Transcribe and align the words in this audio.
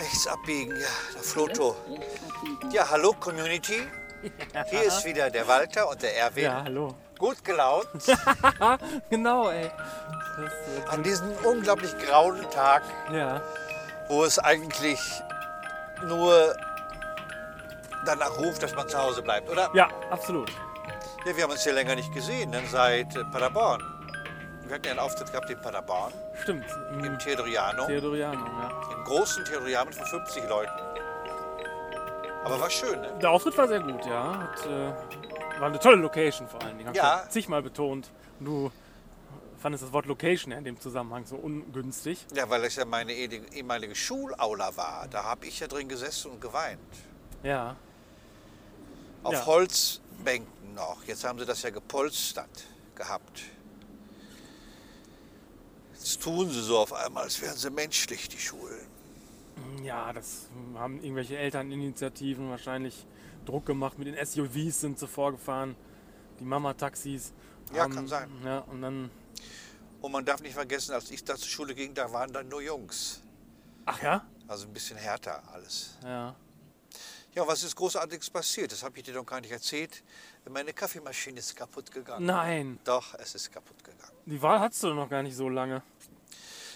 Rechts 0.00 0.26
abbiegen, 0.26 0.76
ja, 0.76 0.88
der 1.14 1.22
Floto. 1.22 1.76
Ja, 2.72 2.88
hallo 2.90 3.12
Community. 3.20 3.86
Hier 4.70 4.82
ist 4.82 5.04
wieder 5.04 5.28
der 5.28 5.46
Walter 5.46 5.90
und 5.90 6.02
der 6.02 6.16
Erwin. 6.16 6.44
Ja, 6.44 6.62
hallo. 6.64 6.94
Gut 7.18 7.44
gelaunt 7.44 7.86
Genau, 9.10 9.50
ey. 9.50 9.70
An 10.88 11.02
diesem 11.02 11.30
unglaublich 11.44 11.92
grauen 11.98 12.40
Tag, 12.50 12.82
ja. 13.12 13.42
wo 14.08 14.24
es 14.24 14.38
eigentlich 14.38 15.00
nur 16.06 16.56
danach 18.06 18.38
ruft, 18.38 18.62
dass 18.62 18.74
man 18.74 18.88
zu 18.88 18.96
Hause 18.96 19.20
bleibt, 19.20 19.50
oder? 19.50 19.70
ja, 19.74 19.88
absolut. 20.10 20.50
Ja, 21.26 21.36
wir 21.36 21.44
haben 21.44 21.50
uns 21.50 21.64
ja 21.66 21.72
länger 21.72 21.94
nicht 21.94 22.12
gesehen, 22.14 22.50
ne? 22.50 22.62
seit 22.70 23.14
äh, 23.16 23.24
Paderborn. 23.24 23.82
Wir 24.70 24.76
hatten 24.76 24.84
ja 24.84 24.90
einen 24.92 25.00
Auftritt 25.00 25.32
gehabt 25.32 25.50
in 25.50 25.60
Paderborn, 25.60 26.12
Stimmt. 26.44 26.64
im 26.92 27.02
Im 27.02 27.18
Theodoriano, 27.18 27.86
Theodoriano, 27.86 28.38
ja. 28.46 28.94
im 28.96 29.02
großen 29.02 29.44
Theodoriano 29.44 29.90
von 29.90 30.06
50 30.06 30.48
Leuten. 30.48 30.70
Aber 32.44 32.60
war 32.60 32.70
schön, 32.70 33.00
ne? 33.00 33.18
Der 33.20 33.30
Auftritt 33.32 33.58
war 33.58 33.66
sehr 33.66 33.80
gut, 33.80 34.06
ja. 34.06 34.38
Hat, 34.38 34.66
äh, 34.66 35.60
war 35.60 35.66
eine 35.66 35.78
tolle 35.80 35.96
Location 35.96 36.46
vor 36.46 36.62
allen 36.62 36.78
Dingen. 36.78 36.88
Hab 36.90 36.94
Ja. 36.94 37.22
ich 37.24 37.30
zigmal 37.30 37.62
betont. 37.62 38.12
Du 38.38 38.70
fandest 39.58 39.82
das 39.82 39.92
Wort 39.92 40.06
Location 40.06 40.52
ja 40.52 40.58
in 40.58 40.62
dem 40.64 40.80
Zusammenhang 40.80 41.26
so 41.26 41.34
ungünstig. 41.34 42.24
Ja, 42.32 42.48
weil 42.48 42.62
es 42.62 42.76
ja 42.76 42.84
meine 42.84 43.12
ehemalige 43.12 43.52
ehemalige 43.56 43.96
Schulaula 43.96 44.76
war. 44.76 45.08
Da 45.10 45.24
habe 45.24 45.46
ich 45.46 45.58
ja 45.58 45.66
drin 45.66 45.88
gesessen 45.88 46.30
und 46.30 46.40
geweint. 46.40 46.78
Ja. 47.42 47.74
Auf 49.24 49.32
Ja. 49.32 49.46
Holzbänken 49.46 50.74
noch. 50.76 51.02
Jetzt 51.08 51.24
haben 51.24 51.40
sie 51.40 51.44
das 51.44 51.60
ja 51.62 51.70
gepolstert 51.70 52.48
gehabt. 52.94 53.42
Jetzt 56.00 56.22
tun 56.22 56.48
sie 56.48 56.62
so 56.62 56.78
auf 56.78 56.94
einmal, 56.94 57.24
als 57.24 57.42
wären 57.42 57.56
sie 57.56 57.68
menschlich, 57.70 58.26
die 58.30 58.38
Schulen. 58.38 58.86
Ja, 59.84 60.14
das 60.14 60.48
haben 60.74 61.02
irgendwelche 61.02 61.36
Elterninitiativen 61.36 62.48
wahrscheinlich 62.48 63.04
Druck 63.44 63.66
gemacht. 63.66 63.98
Mit 63.98 64.08
den 64.08 64.16
SUVs 64.24 64.80
sind 64.80 64.98
sie 64.98 65.06
vorgefahren. 65.06 65.76
Die 66.38 66.44
Mama-Taxis. 66.44 67.34
Ja, 67.74 67.86
kann 67.86 68.08
sein. 68.08 68.30
Ja, 68.42 68.60
und 68.60 68.80
dann. 68.80 69.10
Und 70.00 70.12
man 70.12 70.24
darf 70.24 70.40
nicht 70.40 70.54
vergessen, 70.54 70.94
als 70.94 71.10
ich 71.10 71.22
da 71.22 71.36
zur 71.36 71.48
Schule 71.48 71.74
ging, 71.74 71.92
da 71.92 72.10
waren 72.10 72.32
dann 72.32 72.48
nur 72.48 72.62
Jungs. 72.62 73.20
Ach 73.84 74.00
ja? 74.02 74.24
Also 74.48 74.66
ein 74.66 74.72
bisschen 74.72 74.96
härter 74.96 75.42
alles. 75.52 75.98
Ja. 76.02 76.34
Ja, 77.34 77.46
was 77.46 77.62
ist 77.62 77.76
Großartiges 77.76 78.28
passiert? 78.30 78.72
Das 78.72 78.82
habe 78.82 78.98
ich 78.98 79.04
dir 79.04 79.14
noch 79.14 79.24
gar 79.24 79.40
nicht 79.40 79.52
erzählt. 79.52 80.02
Meine 80.48 80.72
Kaffeemaschine 80.72 81.38
ist 81.38 81.54
kaputt 81.54 81.90
gegangen. 81.90 82.26
Nein, 82.26 82.78
Doch, 82.84 83.14
es 83.14 83.34
ist 83.36 83.52
kaputt 83.52 83.82
gegangen. 83.84 84.12
die 84.26 84.42
Wahl 84.42 84.58
hattest 84.58 84.82
du 84.82 84.92
noch 84.92 85.08
gar 85.08 85.22
nicht 85.22 85.36
so 85.36 85.48
lange. 85.48 85.82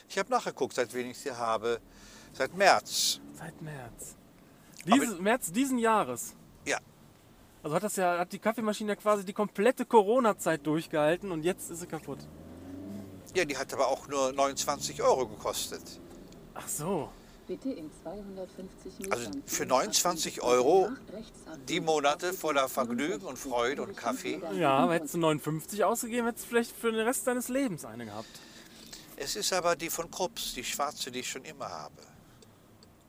Ich 0.08 0.16
habe 0.18 0.30
nachgeguckt, 0.30 0.74
seit 0.74 0.92
wen 0.94 1.10
ich 1.10 1.18
sie 1.18 1.32
habe. 1.32 1.80
Seit 2.32 2.54
März. 2.54 3.20
Seit 3.32 3.60
März. 3.62 4.16
Dieses, 4.84 5.18
März 5.18 5.50
diesen 5.50 5.78
Jahres. 5.78 6.34
Ja. 6.64 6.78
Also 7.62 7.74
hat 7.74 7.82
das 7.82 7.96
ja, 7.96 8.18
hat 8.18 8.32
die 8.32 8.38
Kaffeemaschine 8.38 8.92
ja 8.92 8.96
quasi 8.96 9.24
die 9.24 9.32
komplette 9.32 9.84
Corona-Zeit 9.86 10.64
durchgehalten 10.66 11.32
und 11.32 11.42
jetzt 11.42 11.70
ist 11.70 11.80
sie 11.80 11.86
kaputt. 11.86 12.18
Ja, 13.34 13.44
die 13.44 13.56
hat 13.56 13.72
aber 13.72 13.88
auch 13.88 14.06
nur 14.06 14.32
29 14.32 15.02
Euro 15.02 15.26
gekostet. 15.26 15.82
Ach 16.54 16.68
so. 16.68 17.08
Bitte 17.46 17.70
in 17.70 17.90
250 18.02 18.98
Metern. 19.00 19.12
Also 19.12 19.30
für 19.44 19.64
links 19.64 20.02
29 20.04 20.42
abbiegen, 20.42 20.46
Euro. 20.46 20.88
Die 21.68 21.80
Monate 21.80 22.32
voller 22.32 22.68
Vergnügen 22.68 23.26
und 23.26 23.38
Freude 23.38 23.82
und 23.82 23.96
Kaffee. 23.96 24.40
Ja, 24.54 24.78
aber 24.78 24.94
hättest 24.94 25.14
du 25.14 25.18
59 25.18 25.84
ausgegeben, 25.84 26.26
hättest 26.26 26.46
du 26.46 26.48
vielleicht 26.48 26.72
für 26.74 26.90
den 26.90 27.00
Rest 27.06 27.26
deines 27.26 27.48
Lebens 27.48 27.84
eine 27.84 28.06
gehabt. 28.06 28.40
Es 29.16 29.36
ist 29.36 29.52
aber 29.52 29.76
die 29.76 29.90
von 29.90 30.10
Krups, 30.10 30.54
die 30.54 30.64
schwarze, 30.64 31.10
die 31.10 31.20
ich 31.20 31.28
schon 31.30 31.44
immer 31.44 31.68
habe. 31.68 32.02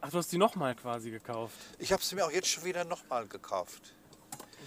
Ach, 0.02 0.10
du 0.12 0.18
hast 0.18 0.32
die 0.32 0.38
nochmal 0.38 0.76
quasi 0.76 1.10
gekauft. 1.10 1.56
Ich 1.80 1.92
habe 1.92 2.04
sie 2.04 2.16
mir 2.16 2.26
auch 2.26 2.32
jetzt 2.32 2.48
schon 2.48 2.64
wieder 2.64 2.84
nochmal 2.84 3.26
gekauft. 3.28 3.94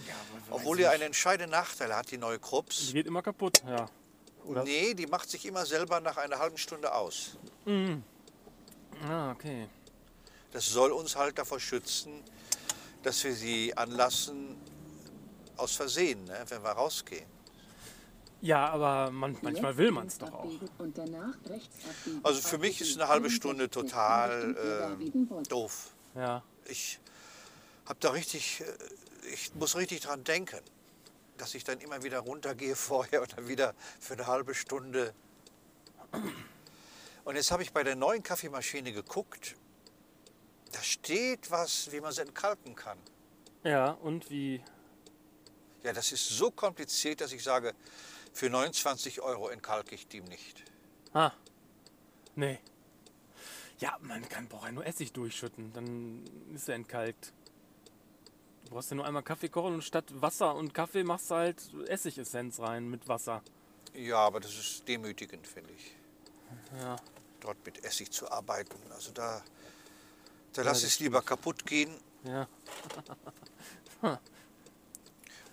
Ja, 0.07 0.15
Obwohl 0.49 0.77
die 0.77 0.87
einen 0.87 1.03
entscheidenden 1.03 1.51
Nachteil 1.51 1.95
hat, 1.95 2.11
die 2.11 2.17
neue 2.17 2.39
Krups. 2.39 2.87
Die 2.87 2.93
geht 2.93 3.07
immer 3.07 3.21
kaputt, 3.21 3.61
ja. 3.67 3.89
Oder? 4.45 4.63
Nee, 4.63 4.93
die 4.93 5.05
macht 5.07 5.29
sich 5.29 5.45
immer 5.45 5.65
selber 5.65 5.99
nach 5.99 6.17
einer 6.17 6.39
halben 6.39 6.57
Stunde 6.57 6.93
aus. 6.93 7.37
Ah, 9.07 9.31
okay. 9.31 9.67
Das 10.51 10.67
soll 10.67 10.91
uns 10.91 11.15
halt 11.15 11.37
davor 11.37 11.59
schützen, 11.59 12.23
dass 13.03 13.23
wir 13.23 13.33
sie 13.33 13.75
anlassen 13.77 14.57
aus 15.57 15.75
Versehen, 15.75 16.23
ne, 16.25 16.43
wenn 16.47 16.63
wir 16.63 16.71
rausgehen. 16.71 17.25
Ja, 18.41 18.69
aber 18.69 19.11
man, 19.11 19.37
manchmal 19.41 19.75
will 19.75 19.91
man 19.91 20.07
es 20.07 20.17
doch 20.17 20.31
auch. 20.31 20.45
Abbiegen 20.45 20.69
Und 20.77 20.97
danach 20.97 21.35
rechts 21.45 21.75
abbiegen. 21.89 22.19
Also 22.23 22.41
für 22.41 22.57
mich 22.57 22.79
ist 22.79 22.97
eine 22.97 23.09
halbe 23.09 23.29
Stunde 23.29 23.69
total 23.69 24.95
äh, 25.03 25.43
doof. 25.49 25.91
Ja. 26.15 26.41
Ich 26.65 26.99
habe 27.85 27.99
da 27.99 28.11
richtig, 28.11 28.61
äh, 28.61 28.65
ich 29.33 29.53
muss 29.55 29.75
richtig 29.75 30.01
dran 30.01 30.23
denken, 30.23 30.61
dass 31.37 31.53
ich 31.53 31.65
dann 31.65 31.79
immer 31.79 32.03
wieder 32.03 32.19
runtergehe 32.19 32.75
vorher 32.77 33.21
und 33.21 33.37
dann 33.37 33.47
wieder 33.47 33.73
für 33.99 34.13
eine 34.13 34.27
halbe 34.27 34.55
Stunde. 34.55 35.13
Und 37.23 37.35
jetzt 37.35 37.51
habe 37.51 37.63
ich 37.63 37.71
bei 37.71 37.83
der 37.83 37.95
neuen 37.95 38.23
Kaffeemaschine 38.23 38.91
geguckt. 38.91 39.55
Da 40.71 40.81
steht 40.81 41.51
was, 41.51 41.91
wie 41.91 41.99
man 41.99 42.11
sie 42.11 42.21
entkalken 42.21 42.75
kann. 42.75 42.97
Ja, 43.63 43.91
und 43.91 44.29
wie? 44.29 44.63
Ja, 45.83 45.93
das 45.93 46.11
ist 46.11 46.27
so 46.29 46.51
kompliziert, 46.51 47.21
dass 47.21 47.31
ich 47.31 47.43
sage, 47.43 47.73
für 48.33 48.49
29 48.49 49.21
Euro 49.21 49.49
entkalke 49.49 49.95
ich 49.95 50.07
die 50.07 50.21
nicht. 50.21 50.63
Ah. 51.13 51.31
Nee. 52.35 52.59
Ja, 53.79 53.97
man 54.01 54.27
kann 54.27 54.47
braucht 54.47 54.65
ja 54.65 54.71
nur 54.71 54.85
Essig 54.85 55.13
durchschütten, 55.13 55.71
dann 55.73 56.23
ist 56.53 56.67
er 56.67 56.75
entkalkt. 56.75 57.33
Du 58.65 58.71
brauchst 58.71 58.91
ja 58.91 58.95
nur 58.95 59.05
einmal 59.05 59.23
Kaffee 59.23 59.49
kochen 59.49 59.75
und 59.75 59.83
statt 59.83 60.05
Wasser 60.09 60.53
und 60.55 60.73
Kaffee 60.73 61.03
machst 61.03 61.31
du 61.31 61.35
halt 61.35 61.61
Essigessenz 61.87 62.59
rein 62.59 62.89
mit 62.89 63.07
Wasser. 63.07 63.41
Ja, 63.93 64.17
aber 64.17 64.39
das 64.39 64.53
ist 64.53 64.87
demütigend, 64.87 65.47
finde 65.47 65.71
ich. 65.73 65.95
Ja. 66.79 66.95
Dort 67.39 67.65
mit 67.65 67.83
Essig 67.83 68.11
zu 68.11 68.29
arbeiten. 68.31 68.75
Also 68.91 69.11
da, 69.11 69.41
da 70.53 70.61
lasse 70.61 70.81
das 70.81 70.89
ich 70.89 70.93
es 70.95 70.99
lieber 70.99 71.21
kaputt 71.21 71.65
gehen. 71.65 71.95
Ja. 72.23 72.47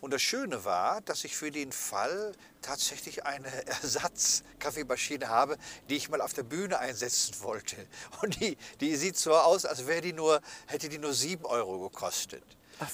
Und 0.01 0.13
das 0.13 0.23
Schöne 0.23 0.65
war, 0.65 1.01
dass 1.01 1.25
ich 1.25 1.37
für 1.37 1.51
den 1.51 1.73
Fall 1.73 2.33
tatsächlich 2.63 3.25
eine 3.25 3.49
Ersatz-Kaffeemaschine 3.67 5.29
habe, 5.29 5.57
die 5.89 5.97
ich 5.97 6.09
mal 6.09 6.21
auf 6.21 6.33
der 6.33 6.43
Bühne 6.43 6.79
einsetzen 6.79 7.35
wollte. 7.41 7.77
Und 8.23 8.41
die, 8.41 8.57
die 8.81 8.95
sieht 8.97 9.17
so 9.17 9.35
aus, 9.35 9.65
als 9.65 9.87
wäre 9.87 10.03
die 10.03 10.13
nur, 10.13 10.41
hätte 10.67 10.89
die 10.89 10.99
nur 10.99 11.15
7 11.15 11.45
Euro 11.45 11.89
gekostet. 11.89 12.45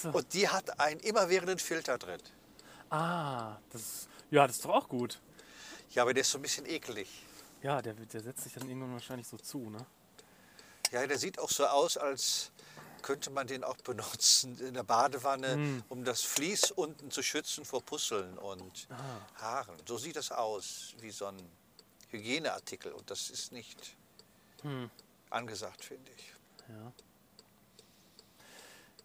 So. 0.00 0.10
Und 0.10 0.32
die 0.32 0.48
hat 0.48 0.78
einen 0.78 1.00
immerwährenden 1.00 1.58
Filter 1.58 1.98
drin. 1.98 2.20
Ah, 2.88 3.56
das 3.70 4.06
ja, 4.32 4.46
das 4.46 4.56
ist 4.56 4.64
doch 4.64 4.70
auch 4.70 4.88
gut. 4.88 5.20
Ja, 5.90 6.02
aber 6.02 6.14
der 6.14 6.22
ist 6.22 6.30
so 6.30 6.38
ein 6.38 6.42
bisschen 6.42 6.64
eklig. 6.64 7.06
Ja, 7.62 7.80
der, 7.80 7.94
der 7.94 8.20
setzt 8.20 8.44
sich 8.44 8.52
dann 8.54 8.68
irgendwann 8.68 8.92
wahrscheinlich 8.92 9.26
so 9.28 9.36
zu, 9.36 9.70
ne? 9.70 9.84
Ja, 10.90 11.06
der 11.06 11.18
sieht 11.18 11.38
auch 11.38 11.50
so 11.50 11.66
aus, 11.66 11.96
als 11.96 12.52
könnte 13.02 13.30
man 13.30 13.46
den 13.46 13.64
auch 13.64 13.76
benutzen 13.78 14.58
in 14.60 14.74
der 14.74 14.82
Badewanne, 14.84 15.82
um 15.88 16.04
das 16.04 16.22
Vlies 16.22 16.70
unten 16.70 17.10
zu 17.10 17.22
schützen 17.22 17.64
vor 17.64 17.82
Pusseln 17.82 18.38
und 18.38 18.88
Haaren. 19.36 19.76
So 19.86 19.98
sieht 19.98 20.16
das 20.16 20.30
aus, 20.30 20.94
wie 21.00 21.10
so 21.10 21.26
ein 21.26 21.42
Hygieneartikel. 22.10 22.92
Und 22.92 23.10
das 23.10 23.30
ist 23.30 23.52
nicht 23.52 23.96
angesagt, 25.30 25.84
finde 25.84 26.10
ich. 26.16 26.34
Ja. 26.68 26.92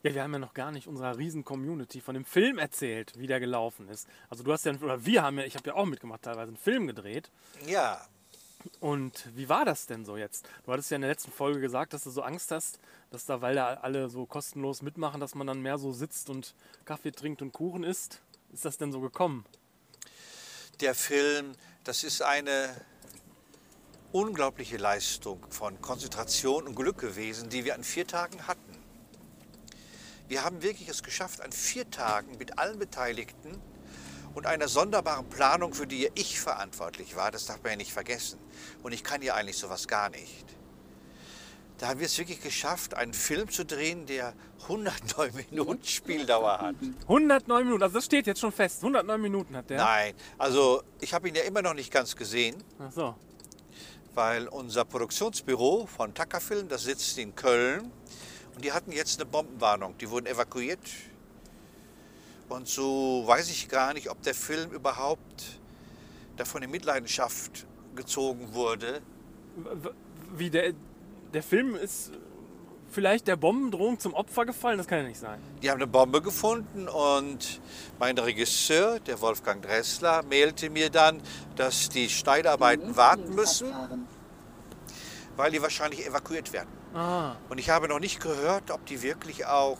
Ja, 0.03 0.13
wir 0.13 0.23
haben 0.23 0.33
ja 0.33 0.39
noch 0.39 0.53
gar 0.53 0.71
nicht 0.71 0.87
unserer 0.87 1.17
riesen 1.17 1.43
Community 1.43 2.01
von 2.01 2.13
dem 2.13 2.23
Film 2.23 2.59
erzählt, 2.59 3.17
wie 3.17 3.25
der 3.25 3.39
gelaufen 3.39 3.89
ist. 3.89 4.07
Also 4.29 4.43
du 4.43 4.53
hast 4.53 4.63
ja, 4.65 4.73
oder 4.73 5.05
wir 5.05 5.23
haben 5.23 5.39
ja, 5.39 5.45
ich 5.45 5.55
habe 5.55 5.69
ja 5.69 5.75
auch 5.75 5.85
mitgemacht, 5.85 6.21
teilweise 6.21 6.49
einen 6.49 6.57
Film 6.57 6.85
gedreht. 6.85 7.31
Ja, 7.65 8.07
Und 8.79 9.29
wie 9.35 9.49
war 9.49 9.65
das 9.65 9.85
denn 9.85 10.05
so 10.05 10.17
jetzt? 10.17 10.47
Du 10.65 10.71
hattest 10.71 10.91
ja 10.91 10.95
in 10.95 11.01
der 11.01 11.11
letzten 11.11 11.31
Folge 11.31 11.59
gesagt, 11.59 11.93
dass 11.93 12.03
du 12.03 12.09
so 12.09 12.21
Angst 12.21 12.51
hast, 12.51 12.79
dass 13.11 13.25
da, 13.25 13.41
weil 13.41 13.55
da 13.55 13.75
alle 13.75 14.09
so 14.09 14.25
kostenlos 14.25 14.81
mitmachen, 14.81 15.21
dass 15.21 15.35
man 15.35 15.47
dann 15.47 15.61
mehr 15.61 15.77
so 15.77 15.91
sitzt 15.91 16.29
und 16.29 16.55
Kaffee 16.85 17.11
trinkt 17.11 17.41
und 17.41 17.53
Kuchen 17.53 17.83
isst. 17.83 18.21
Ist 18.51 18.65
das 18.65 18.77
denn 18.77 18.91
so 18.91 18.99
gekommen? 18.99 19.45
der 20.81 20.93
Film, 20.93 21.53
das 21.83 22.03
ist 22.03 22.21
eine 22.21 22.69
unglaubliche 24.11 24.77
Leistung 24.77 25.45
von 25.49 25.81
Konzentration 25.81 26.67
und 26.67 26.75
Glück 26.75 26.99
gewesen, 26.99 27.49
die 27.49 27.65
wir 27.65 27.75
an 27.75 27.83
vier 27.83 28.05
Tagen 28.05 28.47
hatten. 28.47 28.61
Wir 30.27 30.43
haben 30.43 30.61
wirklich 30.61 30.89
es 30.89 31.03
geschafft, 31.03 31.41
an 31.41 31.51
vier 31.51 31.89
Tagen 31.89 32.37
mit 32.37 32.59
allen 32.59 32.79
Beteiligten 32.79 33.59
und 34.37 34.45
einer 34.45 34.67
sonderbaren 34.67 35.27
Planung, 35.29 35.73
für 35.73 35.87
die 35.87 36.11
ich 36.13 36.39
verantwortlich 36.39 37.15
war, 37.15 37.31
das 37.31 37.47
darf 37.47 37.63
man 37.63 37.71
ja 37.71 37.77
nicht 37.77 37.91
vergessen. 37.91 38.37
Und 38.83 38.91
ich 38.91 39.03
kann 39.03 39.23
ja 39.23 39.33
eigentlich 39.33 39.57
sowas 39.57 39.87
gar 39.87 40.11
nicht. 40.11 40.45
Da 41.79 41.87
haben 41.87 41.99
wir 41.99 42.05
es 42.05 42.15
wirklich 42.19 42.39
geschafft, 42.41 42.93
einen 42.93 43.15
Film 43.15 43.49
zu 43.49 43.65
drehen, 43.65 44.05
der 44.05 44.35
109 44.63 45.31
Minuten 45.49 45.83
Spieldauer 45.83 46.59
hat. 46.59 46.75
109 47.01 47.63
Minuten, 47.65 47.81
also 47.81 47.95
das 47.95 48.05
steht 48.05 48.27
jetzt 48.27 48.39
schon 48.39 48.51
fest. 48.51 48.77
109 48.83 49.19
Minuten 49.19 49.55
hat 49.55 49.71
der. 49.71 49.77
Nein, 49.79 50.13
also 50.37 50.83
ich 51.01 51.15
habe 51.15 51.27
ihn 51.29 51.33
ja 51.33 51.41
immer 51.41 51.63
noch 51.63 51.73
nicht 51.73 51.91
ganz 51.91 52.15
gesehen. 52.15 52.63
Ach 52.77 52.91
so. 52.91 53.15
weil 54.13 54.47
unser 54.49 54.85
Produktionsbüro 54.85 55.87
von 55.87 56.13
Tackerfilm, 56.13 56.67
das 56.67 56.83
sitzt 56.83 57.17
in 57.17 57.33
Köln 57.33 57.91
und 58.53 58.63
die 58.63 58.71
hatten 58.71 58.91
jetzt 58.91 59.19
eine 59.19 59.27
Bombenwarnung. 59.27 59.97
Die 59.97 60.11
wurden 60.11 60.27
evakuiert. 60.27 60.79
Und 62.49 62.67
so 62.67 63.23
weiß 63.25 63.49
ich 63.49 63.67
gar 63.69 63.93
nicht, 63.93 64.09
ob 64.09 64.21
der 64.23 64.33
Film 64.33 64.71
überhaupt 64.71 65.59
davon 66.37 66.63
in 66.63 66.71
Mitleidenschaft 66.71 67.65
gezogen 67.95 68.53
wurde. 68.53 69.01
Wie 70.35 70.49
der, 70.49 70.73
der 71.33 71.43
Film 71.43 71.75
ist 71.75 72.11
vielleicht 72.89 73.27
der 73.27 73.35
Bombendrohung 73.35 73.99
zum 73.99 74.13
Opfer 74.13 74.45
gefallen? 74.45 74.77
Das 74.77 74.87
kann 74.87 74.99
ja 74.99 75.07
nicht 75.07 75.19
sein. 75.19 75.39
Die 75.61 75.69
haben 75.69 75.77
eine 75.77 75.87
Bombe 75.87 76.21
gefunden 76.21 76.87
und 76.87 77.59
mein 77.99 78.17
Regisseur, 78.17 78.99
der 79.01 79.19
Wolfgang 79.19 79.61
Dressler, 79.61 80.23
mailte 80.29 80.69
mir 80.69 80.89
dann, 80.89 81.21
dass 81.57 81.89
die 81.89 82.07
Schneidarbeiten 82.07 82.95
warten 82.95 83.35
müssen, 83.35 83.73
weil 85.35 85.51
die 85.51 85.61
wahrscheinlich 85.61 86.05
evakuiert 86.05 86.53
werden. 86.53 86.69
Ah, 86.93 87.35
Und 87.49 87.57
ich 87.57 87.69
habe 87.69 87.87
noch 87.89 87.99
nicht 87.99 88.21
gehört, 88.21 88.71
ob 88.71 88.85
die 88.85 89.01
wirklich 89.01 89.45
auch 89.45 89.79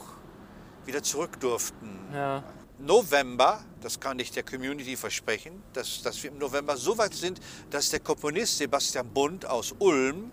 wieder 0.86 1.02
zurück 1.02 1.40
durften. 1.40 1.98
ja. 2.14 2.44
November, 2.80 3.62
das 3.82 4.00
kann 4.00 4.20
ich 4.20 4.32
der 4.32 4.44
Community 4.44 4.96
versprechen, 4.96 5.64
dass, 5.74 6.02
dass 6.04 6.22
wir 6.24 6.32
im 6.32 6.38
November 6.38 6.78
so 6.78 6.98
weit 6.98 7.14
sind, 7.14 7.40
dass 7.70 7.90
der 7.90 8.00
Komponist 8.00 8.58
Sebastian 8.58 9.08
Bund 9.10 9.46
aus 9.46 9.74
Ulm 9.80 10.32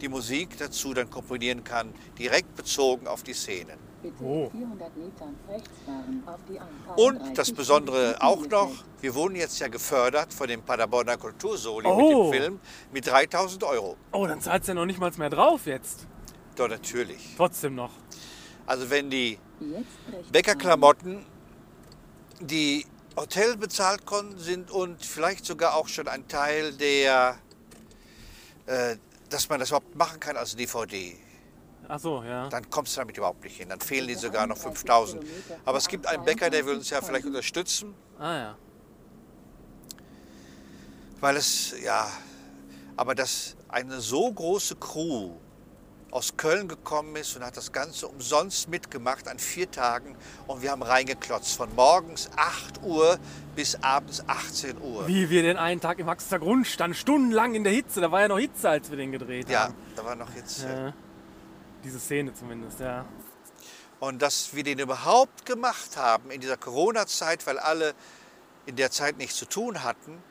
die 0.00 0.08
Musik 0.08 0.56
dazu 0.58 0.94
dann 0.94 1.10
komponieren 1.10 1.62
kann, 1.62 1.92
direkt 2.18 2.56
bezogen 2.56 3.06
auf 3.06 3.22
die 3.22 3.34
Szenen. 3.34 3.78
Oh. 4.22 4.48
400 4.50 4.96
Metern 4.96 5.36
rechts 5.46 5.68
fahren 5.84 6.22
auf 6.24 6.40
die 6.48 6.58
A33 6.58 6.96
Und 7.06 7.36
das 7.38 7.52
Besondere 7.52 8.16
auch 8.20 8.46
noch, 8.48 8.72
wir 9.02 9.14
wurden 9.14 9.36
jetzt 9.36 9.60
ja 9.60 9.68
gefördert 9.68 10.32
von 10.32 10.48
dem 10.48 10.62
Paderborner 10.62 11.18
Kultursoli 11.18 11.86
Oh. 11.86 12.30
mit 12.30 12.34
dem 12.34 12.40
Film 12.42 12.60
mit 12.92 13.06
3000 13.06 13.62
Euro. 13.64 13.96
Oh, 14.12 14.26
dann 14.26 14.40
zahlt 14.40 14.62
es 14.62 14.68
ja 14.68 14.74
noch 14.74 14.86
nicht 14.86 14.98
mal 14.98 15.12
mehr 15.18 15.28
drauf 15.28 15.66
jetzt. 15.66 16.06
Doch, 16.56 16.68
natürlich. 16.68 17.34
Trotzdem 17.36 17.74
noch. 17.74 17.90
Also 18.64 18.88
wenn 18.88 19.10
die 19.10 19.38
Bäckerklamotten, 20.32 21.26
die 22.40 22.86
Hotel 23.16 23.56
bezahlt 23.56 24.06
konnten 24.06 24.38
sind 24.38 24.70
und 24.70 25.04
vielleicht 25.04 25.44
sogar 25.44 25.74
auch 25.74 25.88
schon 25.88 26.08
ein 26.08 26.26
Teil 26.28 26.72
der, 26.72 27.38
äh, 28.66 28.96
dass 29.28 29.48
man 29.48 29.60
das 29.60 29.70
überhaupt 29.70 29.94
machen 29.94 30.20
kann 30.20 30.36
als 30.36 30.56
DVD, 30.56 31.16
Ach 31.88 31.98
so, 31.98 32.22
ja. 32.22 32.48
dann 32.48 32.70
kommst 32.70 32.96
du 32.96 33.00
damit 33.00 33.16
überhaupt 33.16 33.42
nicht 33.42 33.56
hin. 33.56 33.68
Dann 33.68 33.80
fehlen 33.80 34.06
die 34.06 34.14
sogar 34.14 34.46
noch 34.46 34.56
5000. 34.56 35.24
Aber 35.64 35.78
es 35.78 35.88
gibt 35.88 36.06
einen 36.06 36.24
Bäcker, 36.24 36.48
der 36.48 36.64
will 36.64 36.76
uns 36.76 36.88
ja 36.88 37.02
vielleicht 37.02 37.26
unterstützen. 37.26 37.94
Ah 38.18 38.36
ja. 38.36 38.58
Weil 41.18 41.36
es, 41.36 41.74
ja, 41.82 42.08
aber 42.96 43.14
dass 43.16 43.56
eine 43.68 44.00
so 44.00 44.32
große 44.32 44.76
Crew 44.76 45.32
aus 46.10 46.36
Köln 46.36 46.68
gekommen 46.68 47.14
ist 47.16 47.36
und 47.36 47.44
hat 47.44 47.56
das 47.56 47.72
Ganze 47.72 48.08
umsonst 48.08 48.68
mitgemacht 48.68 49.28
an 49.28 49.38
vier 49.38 49.70
Tagen 49.70 50.16
und 50.46 50.62
wir 50.62 50.70
haben 50.70 50.82
reingeklotzt 50.82 51.56
von 51.56 51.74
morgens 51.74 52.28
8 52.36 52.82
Uhr 52.82 53.18
bis 53.54 53.76
abends 53.82 54.22
18 54.26 54.80
Uhr. 54.80 55.06
Wie 55.06 55.30
wir 55.30 55.42
den 55.42 55.56
einen 55.56 55.80
Tag 55.80 55.98
im 55.98 56.08
Axter 56.08 56.38
Grund 56.38 56.66
standen, 56.66 56.94
stundenlang 56.96 57.54
in 57.54 57.64
der 57.64 57.72
Hitze. 57.72 58.00
Da 58.00 58.10
war 58.10 58.22
ja 58.22 58.28
noch 58.28 58.38
Hitze, 58.38 58.68
als 58.68 58.90
wir 58.90 58.96
den 58.96 59.12
gedreht 59.12 59.48
Ja, 59.48 59.64
haben. 59.64 59.74
da 59.96 60.04
war 60.04 60.16
noch 60.16 60.28
äh, 60.34 60.84
Ja. 60.86 60.92
Diese 61.84 61.98
Szene 61.98 62.34
zumindest, 62.34 62.80
ja. 62.80 63.04
Und 64.00 64.22
dass 64.22 64.54
wir 64.54 64.64
den 64.64 64.78
überhaupt 64.78 65.44
gemacht 65.46 65.96
haben 65.96 66.30
in 66.30 66.40
dieser 66.40 66.56
Corona-Zeit, 66.56 67.46
weil 67.46 67.58
alle 67.58 67.94
in 68.66 68.76
der 68.76 68.90
Zeit 68.90 69.18
nichts 69.18 69.36
zu 69.36 69.46
tun 69.46 69.82
hatten, 69.82 70.22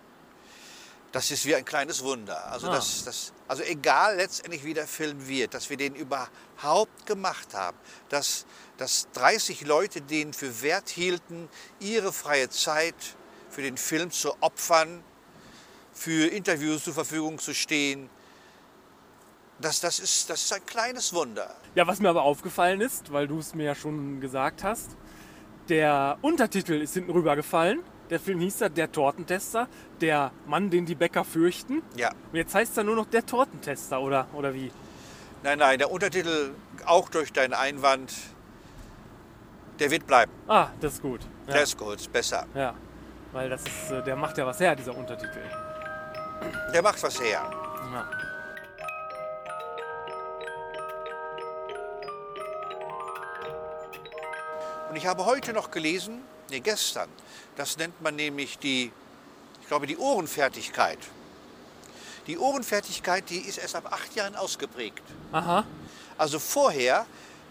das 1.11 1.31
ist 1.31 1.45
wie 1.45 1.55
ein 1.55 1.65
kleines 1.65 2.03
Wunder. 2.03 2.51
Also, 2.51 2.67
Ah. 2.67 2.75
das, 2.75 3.03
das, 3.03 3.33
also 3.47 3.63
egal 3.63 4.17
letztendlich, 4.17 4.63
wie 4.63 4.73
der 4.73 4.87
Film 4.87 5.27
wird, 5.27 5.53
dass 5.53 5.69
wir 5.69 5.77
den 5.77 5.95
überhaupt 5.95 7.05
gemacht 7.05 7.53
haben, 7.53 7.77
dass, 8.09 8.45
dass 8.77 9.07
30 9.13 9.65
Leute 9.65 10.01
den 10.01 10.33
für 10.33 10.61
wert 10.61 10.89
hielten, 10.89 11.49
ihre 11.79 12.13
freie 12.13 12.49
Zeit 12.49 12.95
für 13.49 13.61
den 13.63 13.77
Film 13.77 14.11
zu 14.11 14.35
opfern, 14.41 15.03
für 15.93 16.27
Interviews 16.27 16.83
zur 16.83 16.93
Verfügung 16.93 17.39
zu 17.39 17.53
stehen, 17.53 18.09
das, 19.59 19.81
das, 19.81 19.99
ist, 19.99 20.29
das 20.29 20.43
ist 20.43 20.53
ein 20.53 20.65
kleines 20.65 21.13
Wunder. 21.13 21.53
Ja, 21.75 21.85
was 21.85 21.99
mir 21.99 22.09
aber 22.09 22.21
aufgefallen 22.21 22.79
ist, 22.81 23.11
weil 23.11 23.27
du 23.27 23.39
es 23.39 23.53
mir 23.53 23.63
ja 23.65 23.75
schon 23.75 24.21
gesagt 24.21 24.63
hast, 24.63 24.91
der 25.67 26.17
Untertitel 26.21 26.81
ist 26.81 26.93
hinten 26.93 27.11
rübergefallen. 27.11 27.81
Der 28.09 28.19
Film 28.19 28.39
hieß 28.39 28.59
ja 28.61 28.69
Der 28.69 28.91
Tortentester, 28.91 29.67
der 30.01 30.31
Mann, 30.47 30.69
den 30.69 30.85
die 30.85 30.95
Bäcker 30.95 31.23
fürchten. 31.23 31.81
Ja. 31.95 32.09
Und 32.31 32.35
jetzt 32.37 32.55
heißt 32.55 32.77
er 32.77 32.83
nur 32.83 32.95
noch 32.95 33.05
Der 33.05 33.25
Tortentester, 33.25 34.01
oder, 34.01 34.27
oder 34.33 34.53
wie? 34.53 34.71
Nein, 35.43 35.59
nein, 35.59 35.77
der 35.79 35.91
Untertitel, 35.91 36.51
auch 36.85 37.09
durch 37.09 37.31
deinen 37.31 37.53
Einwand, 37.53 38.13
der 39.79 39.91
wird 39.91 40.05
bleiben. 40.07 40.31
Ah, 40.47 40.67
das 40.81 40.93
ist 40.95 41.01
gut. 41.01 41.21
Ja, 41.47 41.53
Der 41.53 41.63
ist 41.63 41.77
gut, 41.77 41.95
ist 41.95 42.11
besser. 42.11 42.45
ja. 42.53 42.73
weil 43.31 43.49
das 43.49 43.61
ist, 43.61 43.91
äh, 43.91 44.03
der 44.03 44.15
macht 44.15 44.37
ja 44.37 44.45
was 44.45 44.59
her, 44.59 44.75
dieser 44.75 44.95
Untertitel. 44.97 45.39
Der 46.73 46.81
macht 46.81 47.01
was 47.03 47.21
her. 47.21 47.41
Ja. 47.93 48.09
Und 54.89 54.95
ich 54.95 55.05
habe 55.05 55.25
heute 55.25 55.53
noch 55.53 55.69
gelesen, 55.71 56.23
nee, 56.49 56.59
gestern, 56.59 57.09
das 57.55 57.77
nennt 57.77 58.01
man 58.01 58.15
nämlich 58.15 58.57
die, 58.57 58.91
ich 59.61 59.67
glaube, 59.67 59.85
die 59.85 59.97
Ohrenfertigkeit. 59.97 60.97
Die 62.25 62.37
Ohrenfertigkeit, 62.37 63.29
die 63.29 63.37
ist 63.37 63.59
erst 63.59 63.75
ab 63.75 63.91
acht 63.91 64.15
Jahren 64.15 64.35
ausgeprägt. 64.35 65.03
Aha. 65.31 65.63
Also 66.17 66.39
vorher 66.39 67.05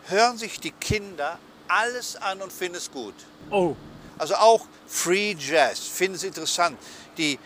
hören 0.08 0.37
sich 0.37 0.58
die 0.61 0.73
Kinder 0.73 1.38
alles 1.69 2.17
an 2.17 2.40
und 2.43 2.52
finden 2.52 2.76
es 2.76 2.90
gut. 2.90 3.14
Oh, 3.50 3.76
Also 4.19 4.35
auch 4.35 4.67
Free 4.87 5.37
Jazz, 5.38 5.81
finden 5.81 6.17
es 6.17 6.25
interessant. 6.25 6.79
Die 7.19 7.38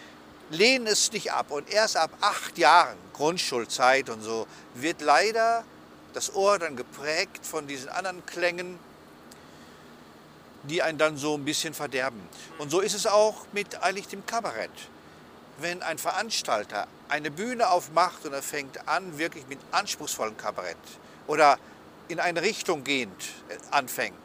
lehnen 0.50 0.86
es 0.86 1.12
nicht 1.12 1.32
ab. 1.32 1.50
Und 1.50 1.70
erst 1.70 1.96
ab 1.96 2.10
acht 2.20 2.56
Jahren, 2.56 2.96
Grundschulzeit 3.12 4.08
und 4.08 4.22
so, 4.22 4.46
wird 4.74 5.00
leider 5.02 5.64
das 6.14 6.34
Ohr 6.34 6.58
dann 6.58 6.76
geprägt 6.76 7.44
von 7.44 7.66
diesen 7.66 7.88
anderen 7.88 8.24
Klängen, 8.26 8.78
die 10.64 10.82
einen 10.82 10.98
dann 10.98 11.16
so 11.16 11.34
ein 11.34 11.44
bisschen 11.44 11.74
verderben. 11.74 12.20
Und 12.58 12.70
so 12.70 12.80
ist 12.80 12.94
es 12.94 13.06
auch 13.06 13.46
mit 13.52 13.82
eigentlich 13.82 14.08
dem 14.08 14.24
Kabarett. 14.26 14.70
Wenn 15.58 15.82
ein 15.82 15.98
Veranstalter 15.98 16.86
eine 17.08 17.30
Bühne 17.30 17.68
aufmacht 17.70 18.24
und 18.24 18.32
er 18.32 18.42
fängt 18.42 18.88
an, 18.88 19.18
wirklich 19.18 19.46
mit 19.48 19.58
anspruchsvollem 19.70 20.36
Kabarett 20.36 20.76
oder 21.26 21.58
in 22.08 22.20
eine 22.20 22.42
Richtung 22.42 22.84
gehend 22.84 23.22
äh, 23.48 23.56
anfängt, 23.70 24.16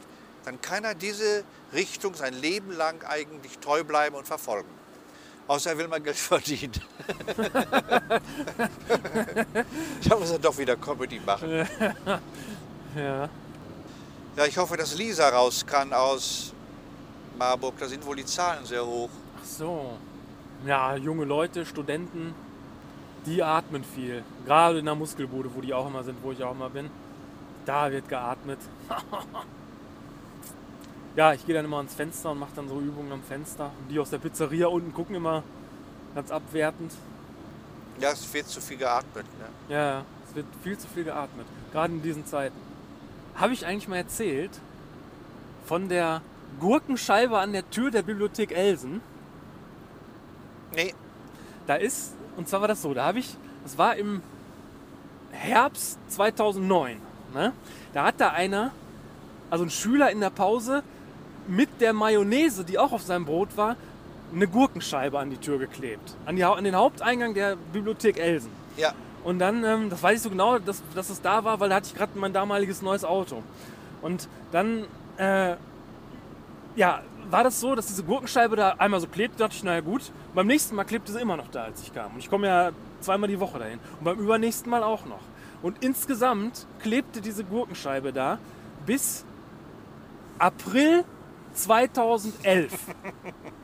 dann 0.45 0.61
kann 0.61 0.83
er 0.83 0.95
diese 0.95 1.43
Richtung 1.73 2.15
sein 2.15 2.33
Leben 2.33 2.71
lang 2.71 3.03
eigentlich 3.03 3.59
treu 3.59 3.83
bleiben 3.83 4.15
und 4.15 4.25
verfolgen. 4.25 4.69
Außer 5.47 5.71
er 5.71 5.77
will 5.77 5.87
mal 5.87 6.01
Geld 6.01 6.15
verdienen. 6.17 6.73
da 10.07 10.15
muss 10.17 10.31
er 10.31 10.39
doch 10.39 10.57
wieder 10.57 10.75
Comedy 10.75 11.19
machen. 11.19 11.67
ja. 12.95 13.29
Ja, 14.37 14.45
ich 14.45 14.55
hoffe, 14.59 14.77
dass 14.77 14.95
Lisa 14.95 15.29
raus 15.29 15.65
kann 15.65 15.91
aus 15.93 16.53
Marburg. 17.39 17.73
Da 17.79 17.87
sind 17.87 18.05
wohl 18.05 18.17
die 18.17 18.25
Zahlen 18.25 18.63
sehr 18.65 18.85
hoch. 18.85 19.09
Ach 19.35 19.43
so. 19.43 19.97
Ja, 20.63 20.95
junge 20.95 21.25
Leute, 21.25 21.65
Studenten, 21.65 22.35
die 23.25 23.41
atmen 23.41 23.83
viel. 23.83 24.23
Gerade 24.45 24.77
in 24.77 24.85
der 24.85 24.93
Muskelbude, 24.93 25.49
wo 25.55 25.61
die 25.61 25.73
auch 25.73 25.87
immer 25.87 26.03
sind, 26.03 26.21
wo 26.21 26.31
ich 26.31 26.43
auch 26.43 26.51
immer 26.51 26.69
bin. 26.69 26.91
Da 27.65 27.91
wird 27.91 28.07
geatmet. 28.07 28.59
ja, 31.15 31.33
ich 31.33 31.43
gehe 31.43 31.55
dann 31.55 31.65
immer 31.65 31.77
ans 31.77 31.95
Fenster 31.95 32.29
und 32.29 32.37
mache 32.37 32.51
dann 32.55 32.69
so 32.69 32.79
Übungen 32.79 33.11
am 33.11 33.23
Fenster. 33.23 33.71
Und 33.81 33.89
die 33.89 33.99
aus 33.99 34.11
der 34.11 34.19
Pizzeria 34.19 34.67
unten 34.67 34.93
gucken 34.93 35.15
immer 35.15 35.41
ganz 36.13 36.29
abwertend. 36.29 36.91
Ja, 37.99 38.11
es 38.11 38.31
wird 38.31 38.47
zu 38.47 38.61
viel 38.61 38.77
geatmet. 38.77 39.25
Ne? 39.39 39.75
Ja, 39.75 39.89
ja, 39.89 40.05
es 40.29 40.35
wird 40.35 40.45
viel 40.61 40.77
zu 40.77 40.87
viel 40.87 41.05
geatmet. 41.05 41.47
Gerade 41.71 41.93
in 41.93 42.03
diesen 42.03 42.23
Zeiten. 42.27 42.66
Habe 43.37 43.53
ich 43.53 43.65
eigentlich 43.65 43.87
mal 43.87 43.97
erzählt 43.97 44.51
von 45.65 45.89
der 45.89 46.21
Gurkenscheibe 46.59 47.37
an 47.37 47.53
der 47.53 47.69
Tür 47.69 47.91
der 47.91 48.01
Bibliothek 48.01 48.51
Elsen? 48.51 49.01
Nee, 50.75 50.93
Da 51.67 51.75
ist, 51.75 52.13
und 52.35 52.47
zwar 52.47 52.61
war 52.61 52.67
das 52.67 52.81
so, 52.81 52.93
da 52.93 53.05
habe 53.05 53.19
ich, 53.19 53.35
das 53.63 53.77
war 53.77 53.95
im 53.95 54.21
Herbst 55.31 55.99
2009, 56.09 56.97
ne? 57.33 57.53
da 57.93 58.05
hat 58.05 58.15
da 58.19 58.29
einer, 58.29 58.71
also 59.49 59.65
ein 59.65 59.69
Schüler 59.69 60.11
in 60.11 60.19
der 60.19 60.29
Pause, 60.29 60.83
mit 61.47 61.69
der 61.79 61.93
Mayonnaise, 61.93 62.63
die 62.63 62.79
auch 62.79 62.91
auf 62.91 63.03
seinem 63.03 63.25
Brot 63.25 63.55
war, 63.55 63.75
eine 64.33 64.47
Gurkenscheibe 64.47 65.17
an 65.19 65.29
die 65.29 65.37
Tür 65.37 65.57
geklebt. 65.59 66.15
An, 66.25 66.35
die, 66.35 66.43
an 66.43 66.63
den 66.63 66.75
Haupteingang 66.75 67.33
der 67.33 67.55
Bibliothek 67.55 68.17
Elsen. 68.17 68.51
ja, 68.77 68.93
Und 69.23 69.39
dann, 69.39 69.63
ähm, 69.63 69.89
das 69.89 70.01
weiß 70.01 70.17
ich 70.17 70.21
so 70.21 70.29
genau, 70.29 70.59
dass, 70.59 70.81
dass 70.95 71.09
es 71.09 71.21
da 71.21 71.43
war, 71.43 71.59
weil 71.59 71.69
da 71.69 71.75
hatte 71.75 71.87
ich 71.87 71.95
gerade 71.95 72.17
mein 72.17 72.33
damaliges 72.33 72.81
neues 72.81 73.03
Auto. 73.03 73.43
Und 74.01 74.29
dann, 74.51 74.85
äh, 75.17 75.55
ja, 76.75 77.01
war 77.29 77.43
das 77.43 77.59
so, 77.59 77.75
dass 77.75 77.87
diese 77.87 78.03
Gurkenscheibe 78.03 78.55
da 78.55 78.75
einmal 78.77 79.01
so 79.01 79.07
klebte, 79.07 79.39
dachte 79.39 79.55
ich, 79.55 79.63
naja 79.63 79.81
gut. 79.81 80.11
Beim 80.33 80.47
nächsten 80.47 80.75
Mal 80.75 80.85
klebte 80.85 81.11
sie 81.11 81.19
immer 81.19 81.35
noch 81.35 81.49
da, 81.49 81.63
als 81.63 81.81
ich 81.81 81.93
kam. 81.93 82.13
Und 82.13 82.19
ich 82.19 82.29
komme 82.29 82.47
ja 82.47 82.71
zweimal 83.01 83.27
die 83.27 83.39
Woche 83.39 83.59
dahin. 83.59 83.79
Und 83.99 84.05
beim 84.05 84.17
übernächsten 84.17 84.69
Mal 84.69 84.83
auch 84.83 85.05
noch. 85.05 85.19
Und 85.61 85.83
insgesamt 85.83 86.67
klebte 86.79 87.19
diese 87.19 87.43
Gurkenscheibe 87.43 88.13
da 88.13 88.37
bis 88.85 89.25
April 90.39 91.03
2011. 91.57 92.71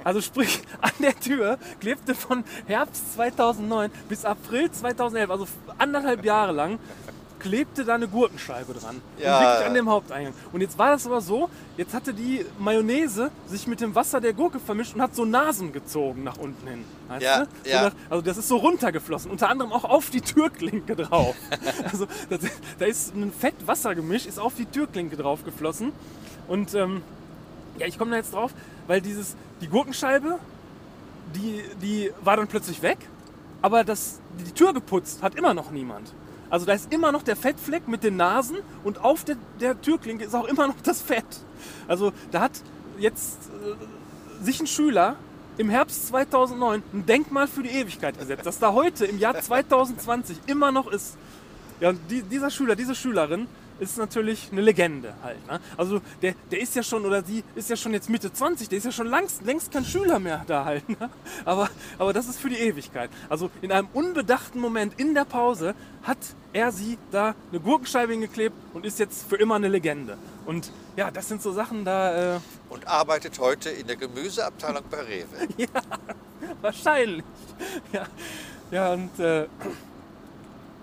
Also 0.03 0.21
sprich, 0.21 0.61
an 0.81 0.91
der 0.99 1.17
Tür 1.19 1.57
klebte 1.79 2.13
von 2.15 2.43
Herbst 2.67 3.13
2009 3.13 3.89
bis 4.09 4.25
April 4.25 4.69
2011, 4.69 5.29
also 5.29 5.47
anderthalb 5.77 6.25
Jahre 6.25 6.51
lang, 6.51 6.79
klebte 7.43 7.83
da 7.83 7.95
eine 7.95 8.07
Gurkenscheibe 8.07 8.73
dran. 8.73 9.01
Ja. 9.19 9.57
Und 9.57 9.65
an 9.65 9.73
dem 9.73 9.89
Haupteingang. 9.89 10.33
Und 10.53 10.61
jetzt 10.61 10.77
war 10.77 10.91
das 10.91 11.05
aber 11.05 11.19
so, 11.19 11.49
jetzt 11.75 11.93
hatte 11.93 12.13
die 12.13 12.45
Mayonnaise 12.57 13.31
sich 13.47 13.67
mit 13.67 13.81
dem 13.81 13.93
Wasser 13.93 14.21
der 14.21 14.31
Gurke 14.33 14.59
vermischt 14.59 14.95
und 14.95 15.01
hat 15.01 15.13
so 15.13 15.25
Nasen 15.25 15.73
gezogen 15.73 16.23
nach 16.23 16.37
unten 16.37 16.65
hin. 16.65 16.85
Weißt 17.09 17.21
Ja, 17.21 17.45
ja. 17.65 17.91
also 18.09 18.21
das 18.21 18.37
ist 18.37 18.47
so 18.47 18.57
runtergeflossen, 18.57 19.29
unter 19.29 19.49
anderem 19.49 19.73
auch 19.73 19.83
auf 19.83 20.09
die 20.09 20.21
Türklinke 20.21 20.95
drauf. 20.95 21.35
also 21.91 22.07
das, 22.29 22.39
da 22.79 22.85
ist 22.85 23.13
ein 23.13 23.31
Fett-Wassergemisch, 23.31 24.25
ist 24.25 24.39
auf 24.39 24.55
die 24.55 24.65
Türklinke 24.65 25.17
drauf 25.17 25.43
geflossen. 25.43 25.91
Und 26.47 26.73
ähm, 26.75 27.03
ja, 27.77 27.87
ich 27.87 27.97
komme 27.97 28.11
da 28.11 28.17
jetzt 28.17 28.33
drauf, 28.33 28.53
weil 28.87 29.01
dieses, 29.01 29.35
die 29.61 29.67
Gurkenscheibe, 29.67 30.39
die, 31.35 31.63
die 31.81 32.11
war 32.21 32.37
dann 32.37 32.47
plötzlich 32.47 32.81
weg, 32.81 32.97
aber 33.61 33.83
das, 33.83 34.19
die 34.45 34.51
Tür 34.51 34.73
geputzt 34.73 35.23
hat 35.23 35.35
immer 35.35 35.53
noch 35.53 35.71
niemand. 35.71 36.13
Also 36.49 36.65
da 36.65 36.73
ist 36.73 36.93
immer 36.93 37.11
noch 37.11 37.23
der 37.23 37.35
Fettfleck 37.35 37.87
mit 37.87 38.03
den 38.03 38.15
Nasen 38.15 38.57
und 38.83 39.03
auf 39.03 39.23
der, 39.23 39.37
der 39.59 39.81
Türklinke 39.81 40.23
ist 40.23 40.35
auch 40.35 40.45
immer 40.45 40.67
noch 40.67 40.75
das 40.83 41.01
Fett. 41.01 41.25
Also 41.87 42.11
da 42.31 42.41
hat 42.41 42.51
jetzt 42.99 43.39
äh, 43.47 44.43
sich 44.43 44.59
ein 44.59 44.67
Schüler 44.67 45.15
im 45.57 45.69
Herbst 45.69 46.07
2009 46.07 46.83
ein 46.93 47.05
Denkmal 47.05 47.47
für 47.47 47.63
die 47.63 47.69
Ewigkeit 47.69 48.19
gesetzt, 48.19 48.45
das 48.45 48.59
da 48.59 48.73
heute 48.73 49.05
im 49.05 49.19
Jahr 49.19 49.39
2020 49.39 50.37
immer 50.47 50.71
noch 50.71 50.87
ist. 50.91 51.17
Ja, 51.79 51.89
und 51.89 51.99
die, 52.09 52.21
dieser 52.21 52.49
Schüler, 52.49 52.75
diese 52.75 52.95
Schülerin 52.95 53.47
ist 53.83 53.97
natürlich 53.97 54.49
eine 54.51 54.61
Legende 54.61 55.13
halt. 55.23 55.45
Ne? 55.47 55.59
Also 55.77 56.01
der, 56.21 56.33
der 56.51 56.61
ist 56.61 56.75
ja 56.75 56.83
schon, 56.83 57.05
oder 57.05 57.23
sie 57.23 57.43
ist 57.55 57.69
ja 57.69 57.75
schon 57.75 57.93
jetzt 57.93 58.09
Mitte 58.09 58.31
20, 58.31 58.69
der 58.69 58.77
ist 58.77 58.85
ja 58.85 58.91
schon 58.91 59.07
längst, 59.07 59.43
längst 59.43 59.71
kein 59.71 59.85
Schüler 59.85 60.19
mehr 60.19 60.43
da 60.47 60.65
halt. 60.65 60.87
Ne? 60.89 61.09
Aber, 61.45 61.69
aber 61.97 62.13
das 62.13 62.27
ist 62.27 62.39
für 62.39 62.49
die 62.49 62.57
Ewigkeit. 62.57 63.09
Also 63.29 63.49
in 63.61 63.71
einem 63.71 63.87
unbedachten 63.93 64.59
Moment 64.59 64.99
in 64.99 65.13
der 65.13 65.25
Pause 65.25 65.75
hat 66.03 66.17
er 66.51 66.71
sie 66.71 66.97
da 67.11 67.35
eine 67.51 67.59
Gurkenscheibe 67.59 68.11
hingeklebt 68.11 68.55
und 68.73 68.85
ist 68.85 68.99
jetzt 68.99 69.27
für 69.27 69.37
immer 69.37 69.55
eine 69.55 69.67
Legende. 69.67 70.17
Und 70.45 70.71
ja, 70.95 71.09
das 71.11 71.27
sind 71.27 71.41
so 71.41 71.51
Sachen 71.51 71.85
da, 71.85 72.35
äh, 72.35 72.39
Und 72.69 72.87
arbeitet 72.87 73.39
heute 73.39 73.69
in 73.69 73.87
der 73.87 73.95
Gemüseabteilung 73.95 74.83
bei 74.89 75.01
Rewe. 75.01 75.67
Wahrscheinlich. 76.61 77.25
Ja, 77.91 78.05
ja 78.71 78.93
und, 78.93 79.19
äh, 79.19 79.47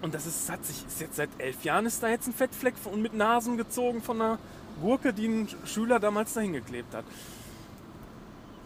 und 0.03 0.15
das 0.15 0.27
ist, 0.27 0.51
hat 0.51 0.65
sich, 0.65 0.87
ist 0.87 1.01
jetzt 1.01 1.17
seit 1.17 1.31
elf 1.39 1.63
Jahren 1.65 1.87
ist 1.87 2.03
da 2.03 2.09
jetzt 2.09 2.27
ein 2.27 2.35
Fettfleck 2.35 2.75
und 2.85 3.03
mit 3.03 3.15
Nasen 3.15 3.57
gezogen 3.57 4.03
von 4.03 4.21
einer 4.21 4.39
Gurke, 4.81 5.13
die 5.13 5.27
ein 5.27 5.49
Schüler 5.65 6.01
damals 6.01 6.33
dahin 6.33 6.53
geklebt 6.53 6.95
hat. 6.95 7.05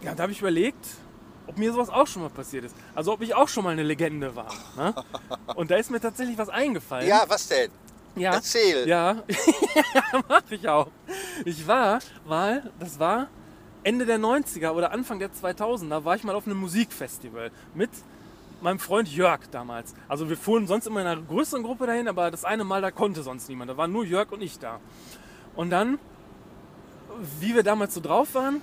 Ja, 0.03 0.15
da 0.15 0.25
habe 0.25 0.33
ich 0.33 0.41
überlegt, 0.41 0.87
ob 1.47 1.59
mir 1.59 1.73
sowas 1.73 1.91
auch 1.91 2.07
schon 2.07 2.23
mal 2.23 2.31
passiert 2.31 2.65
ist. 2.65 2.77
Also 2.95 3.13
ob 3.13 3.23
ich 3.23 3.35
auch 3.35 3.49
schon 3.49 3.65
mal 3.65 3.71
eine 3.71 3.83
Legende 3.83 4.37
war. 4.37 4.53
Ne? 4.77 4.95
Und 5.55 5.71
da 5.71 5.77
ist 5.77 5.91
mir 5.91 6.01
tatsächlich 6.01 6.39
was 6.39 6.49
eingefallen. 6.49 7.09
Ja, 7.09 7.25
was 7.27 7.49
denn? 7.49 7.71
Ja. 8.17 8.35
Erzähl. 8.35 8.87
Ja, 8.87 9.23
ja 9.95 10.25
mach 10.29 10.43
ich 10.51 10.69
auch. 10.69 10.89
Ich 11.45 11.67
war 11.67 11.99
mal, 12.27 12.71
das 12.79 12.99
war 12.99 13.29
Ende 13.83 14.07
der 14.07 14.19
90er 14.19 14.71
oder 14.71 14.93
Anfang 14.93 15.19
der 15.19 15.31
2000er, 15.31 16.05
war 16.05 16.15
ich 16.15 16.23
mal 16.25 16.35
auf 16.35 16.47
einem 16.47 16.59
Musikfestival 16.59 17.51
mit 17.75 17.91
meinem 18.65 18.79
Freund 18.79 19.09
Jörg 19.09 19.47
damals. 19.51 19.95
Also 20.09 20.29
wir 20.29 20.37
fuhren 20.37 20.67
sonst 20.67 20.87
immer 20.87 21.03
in 21.03 21.07
einer 21.07 21.21
größeren 21.21 21.63
Gruppe 21.63 21.87
dahin, 21.87 22.09
aber 22.09 22.31
das 22.31 22.45
eine 22.45 22.65
Mal, 22.65 22.81
da 22.81 22.91
konnte 22.91 23.23
sonst 23.23 23.49
niemand. 23.49 23.71
Da 23.71 23.77
waren 23.77 23.93
nur 23.93 24.05
Jörg 24.05 24.33
und 24.33 24.43
ich 24.43 24.59
da. 24.59 24.81
Und 25.55 25.71
dann, 25.71 25.99
wie 27.41 27.55
wir 27.55 27.63
damals 27.63 27.95
so 27.95 28.01
drauf 28.01 28.35
waren, 28.35 28.61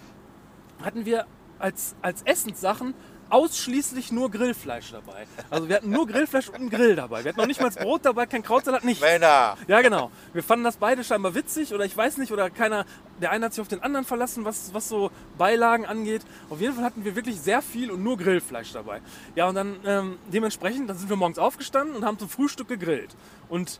hatten 0.84 1.06
wir 1.06 1.26
als, 1.60 1.96
als 2.02 2.24
Essenssachen 2.24 2.96
ausschließlich 3.32 4.12
nur 4.12 4.30
Grillfleisch 4.30 4.92
dabei. 4.92 5.26
Also 5.50 5.68
wir 5.68 5.78
hatten 5.78 5.90
nur 5.90 6.06
Grillfleisch 6.08 6.50
und 6.50 6.56
einen 6.56 6.70
Grill 6.70 6.96
dabei. 6.96 7.24
Wir 7.24 7.30
hatten 7.30 7.40
noch 7.40 7.48
nicht 7.48 7.62
mal 7.62 7.70
das 7.70 7.78
Brot 7.78 8.06
dabei, 8.06 8.26
kein 8.26 8.44
Krautsalat, 8.44 8.84
nichts. 8.84 9.02
Männer. 9.02 9.58
Ja, 9.68 9.82
genau. 9.82 10.12
Wir 10.34 10.44
fanden 10.44 10.66
das 10.66 10.78
beide 10.78 11.04
scheinbar 11.04 11.34
witzig 11.34 11.74
oder 11.74 11.86
ich 11.86 11.96
weiß 11.96 12.18
nicht, 12.18 12.32
oder 12.32 12.50
keiner, 12.50 12.86
der 13.22 13.32
eine 13.32 13.46
hat 13.46 13.54
sich 13.54 13.62
auf 13.62 13.68
den 13.68 13.82
anderen 13.82 14.06
verlassen, 14.06 14.46
was, 14.46 14.74
was 14.74 14.90
so 14.90 15.12
Beilagen 15.38 15.86
angeht. 15.86 16.24
Auf 16.50 16.60
jeden 16.60 16.76
Fall 16.76 16.84
hatten 16.84 17.06
wir 17.06 17.16
wirklich 17.16 17.40
sehr 17.40 17.62
viel 17.62 17.90
und 17.90 18.04
nur 18.04 18.18
Grillfleisch 18.18 18.74
dabei. 18.74 19.02
Ja, 19.36 19.48
und 19.48 19.56
dann 19.56 19.78
ähm, 19.86 20.18
dementsprechend, 20.32 20.90
dann 20.90 20.98
sind 20.98 21.10
wir 21.10 21.18
morgens 21.18 21.40
aufgestanden 21.40 21.96
und 21.96 22.06
haben 22.06 22.20
zum 22.20 22.30
Frühstück 22.30 22.68
gegrillt. 22.68 23.16
Und 23.50 23.80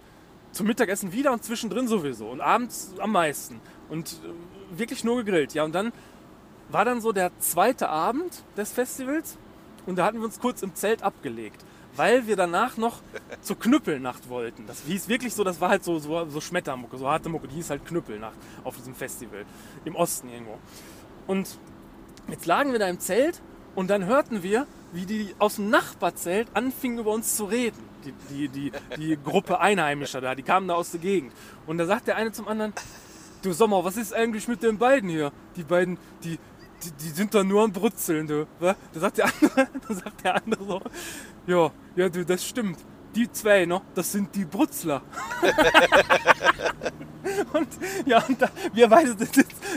zum 0.52 0.68
Mittagessen 0.68 1.14
wieder 1.14 1.32
und 1.32 1.44
zwischendrin 1.44 1.88
sowieso. 1.88 2.28
Und 2.28 2.42
abends 2.42 2.94
am 3.00 3.12
meisten. 3.12 3.60
Und 3.90 4.22
äh, 4.24 4.78
wirklich 4.80 5.04
nur 5.04 5.18
gegrillt. 5.18 5.54
Ja, 5.54 5.64
und 5.64 5.74
dann 5.74 5.92
war 6.74 6.86
dann 6.86 7.02
so 7.02 7.12
der 7.12 7.32
zweite 7.40 7.90
Abend 7.90 8.44
des 8.58 8.72
Festivals 8.72 9.38
und 9.86 9.98
da 9.98 10.06
hatten 10.06 10.18
wir 10.20 10.26
uns 10.26 10.40
kurz 10.40 10.62
im 10.62 10.76
Zelt 10.76 11.04
abgelegt, 11.04 11.64
weil 11.96 12.28
wir 12.28 12.36
danach 12.36 12.78
noch 12.78 13.02
zur 13.42 13.60
Knüppelnacht 13.60 14.30
wollten. 14.30 14.68
Das 14.68 14.84
hieß 14.88 15.08
wirklich 15.08 15.34
so, 15.34 15.44
das 15.44 15.60
war 15.60 15.70
halt 15.70 15.84
so, 15.84 16.00
so, 16.00 16.26
so 16.30 16.42
Schmettermucke, 16.42 16.98
so 16.98 17.10
harte 17.10 17.30
Mucke, 17.30 17.48
die 17.48 17.56
hieß 17.56 17.70
halt 17.70 17.86
Knüppelnacht 17.86 18.38
auf 18.64 18.76
diesem 18.76 18.96
Festival 18.96 19.46
im 19.86 19.96
Osten 19.96 20.30
irgendwo. 20.30 20.58
Und 21.28 21.58
jetzt 22.30 22.46
lagen 22.46 22.72
wir 22.72 22.80
da 22.80 22.88
im 22.88 23.00
Zelt 23.00 23.42
und 23.76 23.90
dann 23.90 24.06
hörten 24.06 24.44
wir, 24.44 24.68
wie 24.92 25.06
die 25.06 25.34
aus 25.40 25.56
dem 25.56 25.70
Nachbarzelt 25.70 26.50
anfingen 26.54 27.00
über 27.00 27.12
uns 27.12 27.36
zu 27.36 27.46
reden. 27.46 27.90
Die, 28.06 28.14
die, 28.30 28.50
die, 28.50 28.72
die 28.98 29.18
Gruppe 29.24 29.60
Einheimischer 29.60 30.22
da, 30.22 30.36
die 30.36 30.44
kamen 30.44 30.68
da 30.68 30.74
aus 30.74 30.92
der 30.92 31.00
Gegend. 31.00 31.34
Und 31.68 31.78
da 31.78 31.86
sagt 31.86 32.08
der 32.08 32.18
eine 32.18 32.32
zum 32.32 32.48
anderen, 32.48 32.74
du 33.42 33.54
Sommer, 33.54 33.84
was 33.84 33.98
ist 33.98 34.14
eigentlich 34.14 34.48
mit 34.48 34.64
den 34.64 34.78
beiden 34.78 35.10
hier? 35.10 35.32
Die 35.56 35.64
beiden, 35.64 35.98
die, 36.24 36.40
die, 36.84 36.92
die 36.92 37.10
sind 37.10 37.34
da 37.34 37.44
nur 37.44 37.64
am 37.64 37.72
Brutzeln, 37.72 38.28
du. 38.28 38.48
Da 38.60 38.76
sagt 38.94 39.18
der 39.18 39.26
andere, 39.26 39.68
da 39.88 39.94
sagt 39.94 40.24
der 40.24 40.36
andere 40.36 40.66
so, 40.66 40.82
ja, 41.48 41.72
ja, 41.96 42.10
du, 42.10 42.26
das 42.26 42.46
stimmt. 42.46 42.80
Die 43.16 43.30
zwei, 43.30 43.66
ne, 43.66 43.82
das 43.94 44.14
sind 44.14 44.34
die 44.36 44.46
Brutzler. 44.46 45.02
und 47.54 47.68
ja, 48.06 48.24
und 48.26 48.42
da, 48.42 48.50
wir 48.72 48.88
beide 48.88 49.18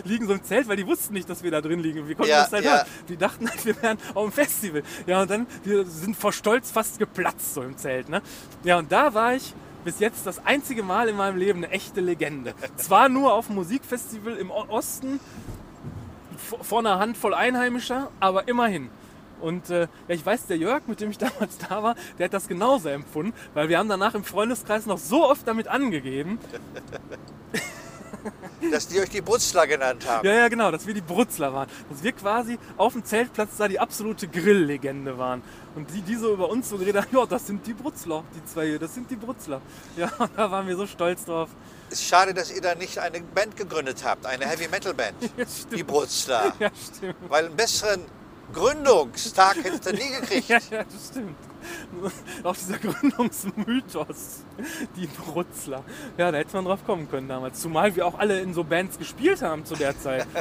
liegen 0.05 0.29
so 0.29 0.35
im 0.35 0.45
Zelt, 0.45 0.69
weil 0.69 0.77
die 0.77 0.87
wussten 0.87 1.15
nicht, 1.15 1.29
dass 1.29 1.43
wir 1.43 1.51
da 1.51 1.61
drin 1.61 1.81
liegen. 1.81 2.07
Wir 2.07 2.15
konnten 2.15 2.31
Ja, 2.31 2.43
das 2.43 2.53
halt 2.53 2.65
ja. 2.65 2.85
Die 3.09 3.17
dachten 3.17 3.51
halt, 3.51 3.67
wir 3.67 3.83
wären 3.83 3.99
auf 4.15 4.27
dem 4.27 4.33
Festival. 4.33 4.85
Ja, 5.09 5.23
und 5.23 5.31
dann, 5.31 5.49
wir 5.65 5.85
sind 5.85 6.17
vor 6.17 6.33
Stolz 6.33 6.71
fast 6.71 7.01
geplatzt 7.01 7.55
so 7.55 7.63
im 7.63 7.77
Zelt, 7.77 8.09
ne. 8.09 8.23
Ja, 8.63 8.79
und 8.79 8.93
da 8.93 9.15
war 9.15 9.35
ich 9.35 9.53
bis 9.85 9.99
jetzt 9.99 10.27
das 10.27 10.45
einzige 10.47 10.83
Mal 10.83 11.09
in 11.09 11.17
meinem 11.17 11.37
Leben 11.37 11.65
eine 11.65 11.73
echte 11.73 12.01
Legende. 12.01 12.55
Zwar 12.77 13.09
nur 13.09 13.35
auf 13.35 13.47
dem 13.47 13.57
Musikfestival 13.57 14.37
im 14.37 14.51
Osten, 14.51 15.21
vor 16.45 16.79
einer 16.79 16.99
Handvoll 16.99 17.35
Einheimischer, 17.35 18.11
aber 18.21 18.49
immerhin. 18.49 18.91
Und 19.41 19.69
äh, 19.71 19.83
ja, 19.83 20.15
ich 20.15 20.25
weiß, 20.25 20.47
der 20.47 20.57
Jörg, 20.57 20.83
mit 20.87 21.01
dem 21.01 21.11
ich 21.11 21.19
damals 21.27 21.59
da 21.59 21.83
war, 21.83 21.97
der 22.19 22.27
hat 22.27 22.35
das 22.35 22.49
genauso 22.49 22.89
empfunden, 22.89 23.35
weil 23.53 23.69
wir 23.69 23.79
haben 23.79 23.89
danach 23.89 24.15
im 24.15 24.25
Freundeskreis 24.25 24.87
noch 24.87 24.99
so 24.99 25.29
oft 25.29 25.47
damit 25.47 25.69
angegeben. 25.69 26.39
Dass 28.71 28.89
die 28.89 29.01
euch 29.01 29.11
die 29.11 29.21
Brutzler 29.21 29.67
genannt 29.67 30.07
haben. 30.09 30.27
Ja, 30.27 30.35
ja, 30.35 30.49
genau, 30.49 30.71
dass 30.71 30.87
wir 30.87 30.95
die 30.95 31.01
Brutzler 31.01 31.53
waren. 31.53 31.69
Dass 31.91 32.03
wir 32.03 32.13
quasi 32.13 32.59
auf 32.77 32.93
dem 32.93 33.05
Zeltplatz 33.05 33.57
da 33.59 33.69
die 33.69 33.79
absolute 33.79 34.29
Grilllegende 34.29 35.19
waren. 35.19 35.43
Und 35.75 35.91
die, 35.93 36.03
die 36.03 36.15
so 36.17 36.33
über 36.33 36.49
uns 36.49 36.69
so 36.69 36.79
geredet 36.79 37.05
haben, 37.05 37.17
ja, 37.17 37.27
das 37.27 37.47
sind 37.47 37.67
die 37.67 37.75
Brutzler, 37.75 38.25
die 38.35 38.45
zwei 38.45 38.67
hier, 38.67 38.79
das 38.79 38.95
sind 38.95 39.11
die 39.11 39.17
Brutzler. 39.17 39.61
Ja, 39.97 40.11
da 40.37 40.51
waren 40.51 40.67
wir 40.67 40.77
so 40.77 40.87
stolz 40.87 41.25
drauf. 41.25 41.49
Es 41.89 42.01
ist 42.01 42.09
schade, 42.09 42.35
dass 42.35 42.51
ihr 42.51 42.61
da 42.61 42.75
nicht 42.75 42.99
eine 42.99 43.21
Band 43.21 43.57
gegründet 43.57 44.03
habt, 44.05 44.27
eine 44.27 44.47
Heavy 44.47 44.69
Metal 44.69 44.95
Band. 44.95 45.15
Ja, 45.37 45.45
stimmt. 45.47 45.79
Die 45.79 45.83
Brutzler. 45.85 46.53
Ja, 46.59 46.71
stimmt. 46.75 47.17
Weil 47.29 47.47
einen 47.47 47.57
besseren 47.57 48.05
Gründungstag 48.55 49.57
hättet 49.63 49.87
ihr 49.87 49.93
nie 49.93 50.11
gekriegt. 50.21 50.49
Ja, 50.49 50.59
ja, 50.71 50.85
das 50.85 51.09
stimmt. 51.11 51.37
Auch 52.43 52.55
dieser 52.55 52.79
Gründungsmythos, 52.79 54.43
die 54.97 55.07
Brutzler. 55.07 55.83
Ja, 56.19 56.31
da 56.31 56.39
hätte 56.39 56.55
man 56.55 56.67
drauf 56.67 56.85
kommen 56.85 57.11
können 57.11 57.29
damals. 57.29 57.61
Zumal 57.61 57.95
wir 57.97 58.07
auch 58.07 58.19
alle 58.19 58.41
in 58.41 58.53
so 58.53 58.65
Bands 58.65 58.99
gespielt 58.99 59.41
haben 59.43 59.65
zu 59.65 59.75
der 59.75 59.99
Zeit. 59.99 60.27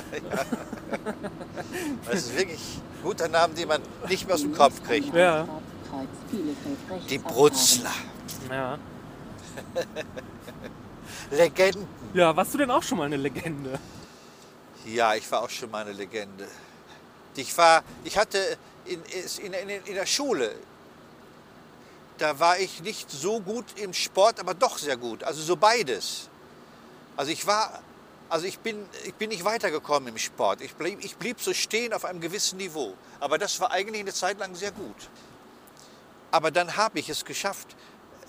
Das 2.05 2.15
ist 2.15 2.38
wirklich 2.38 2.60
ein 2.60 3.03
guter 3.03 3.27
Name, 3.27 3.53
den 3.53 3.67
man 3.67 3.82
nicht 4.08 4.27
mehr 4.27 4.36
aus 4.36 4.41
dem 4.41 4.53
Kopf 4.53 4.84
kriegt. 4.84 5.13
Ja. 5.13 5.48
Die. 7.10 7.17
Brutzler. 7.17 7.91
Ja. 8.50 8.77
Legenden. 11.32 11.88
ja, 12.13 12.36
warst 12.36 12.53
du 12.53 12.58
denn 12.60 12.70
auch 12.70 12.84
schon 12.84 12.98
mal 12.98 13.05
eine 13.05 13.17
Legende? 13.17 13.79
Ja, 14.86 15.15
ich 15.15 15.29
war 15.32 15.41
auch 15.41 15.50
schon 15.50 15.72
mal 15.72 15.84
eine 15.84 15.93
Legende. 15.93 16.48
Ich 17.36 17.58
war, 17.58 17.84
ich 18.04 18.18
hatte 18.18 18.58
in, 18.86 19.02
in, 19.42 19.54
in, 19.54 19.70
in 19.86 19.94
der 19.96 20.06
Schule, 20.06 20.56
da 22.18 22.40
war 22.40 22.60
ich 22.60 22.82
nicht 22.82 23.10
so 23.10 23.40
gut 23.40 23.66
im 23.78 23.94
Sport, 23.94 24.40
aber 24.40 24.54
doch 24.54 24.78
sehr 24.78 24.98
gut. 24.98 25.24
Also 25.24 25.42
so 25.42 25.56
beides. 25.56 26.30
Also 27.16 27.32
ich 27.32 27.46
war, 27.46 27.82
also 28.30 28.46
ich 28.46 28.60
bin, 28.60 28.86
ich 29.06 29.13
bin 29.16 29.30
nicht 29.30 29.46
weitergekommen 29.46 30.10
im 30.10 30.18
Sport. 30.18 30.62
Ich 30.62 30.75
blieb, 30.75 31.04
ich 31.04 31.18
blieb 31.18 31.42
so 31.42 31.54
stehen 31.54 31.94
auf 31.94 32.06
einem 32.06 32.22
gewissen 32.22 32.58
Niveau. 32.58 32.94
Aber 33.20 33.38
das 33.38 33.60
war 33.60 33.72
eigentlich 33.72 34.02
eine 34.02 34.13
Zeit 34.13 34.40
lang 34.40 34.56
sehr 34.56 34.72
gut. 34.72 34.96
Aber 36.32 36.50
dann 36.50 36.78
habe 36.78 37.00
ich 37.00 37.10
es 37.10 37.25
geschafft, 37.25 37.75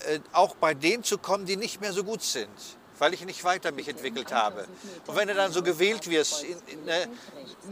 äh, 0.07 0.19
auch 0.31 0.55
bei 0.55 0.73
denen 0.73 1.03
zu 1.03 1.17
kommen, 1.17 1.45
die 1.45 1.57
nicht 1.57 1.81
mehr 1.81 1.93
so 1.93 2.03
gut 2.03 2.21
sind, 2.21 2.49
weil 2.99 3.13
ich 3.13 3.25
nicht 3.25 3.43
weiter 3.43 3.71
mich 3.71 3.87
entwickelt 3.87 4.31
habe. 4.33 4.65
Und 5.07 5.15
wenn 5.15 5.27
du 5.27 5.33
dann 5.33 5.51
so 5.51 5.61
gewählt 5.63 6.09
wirst, 6.09 6.43
in, 6.43 6.57
in, 6.67 6.85
ne, 6.85 7.07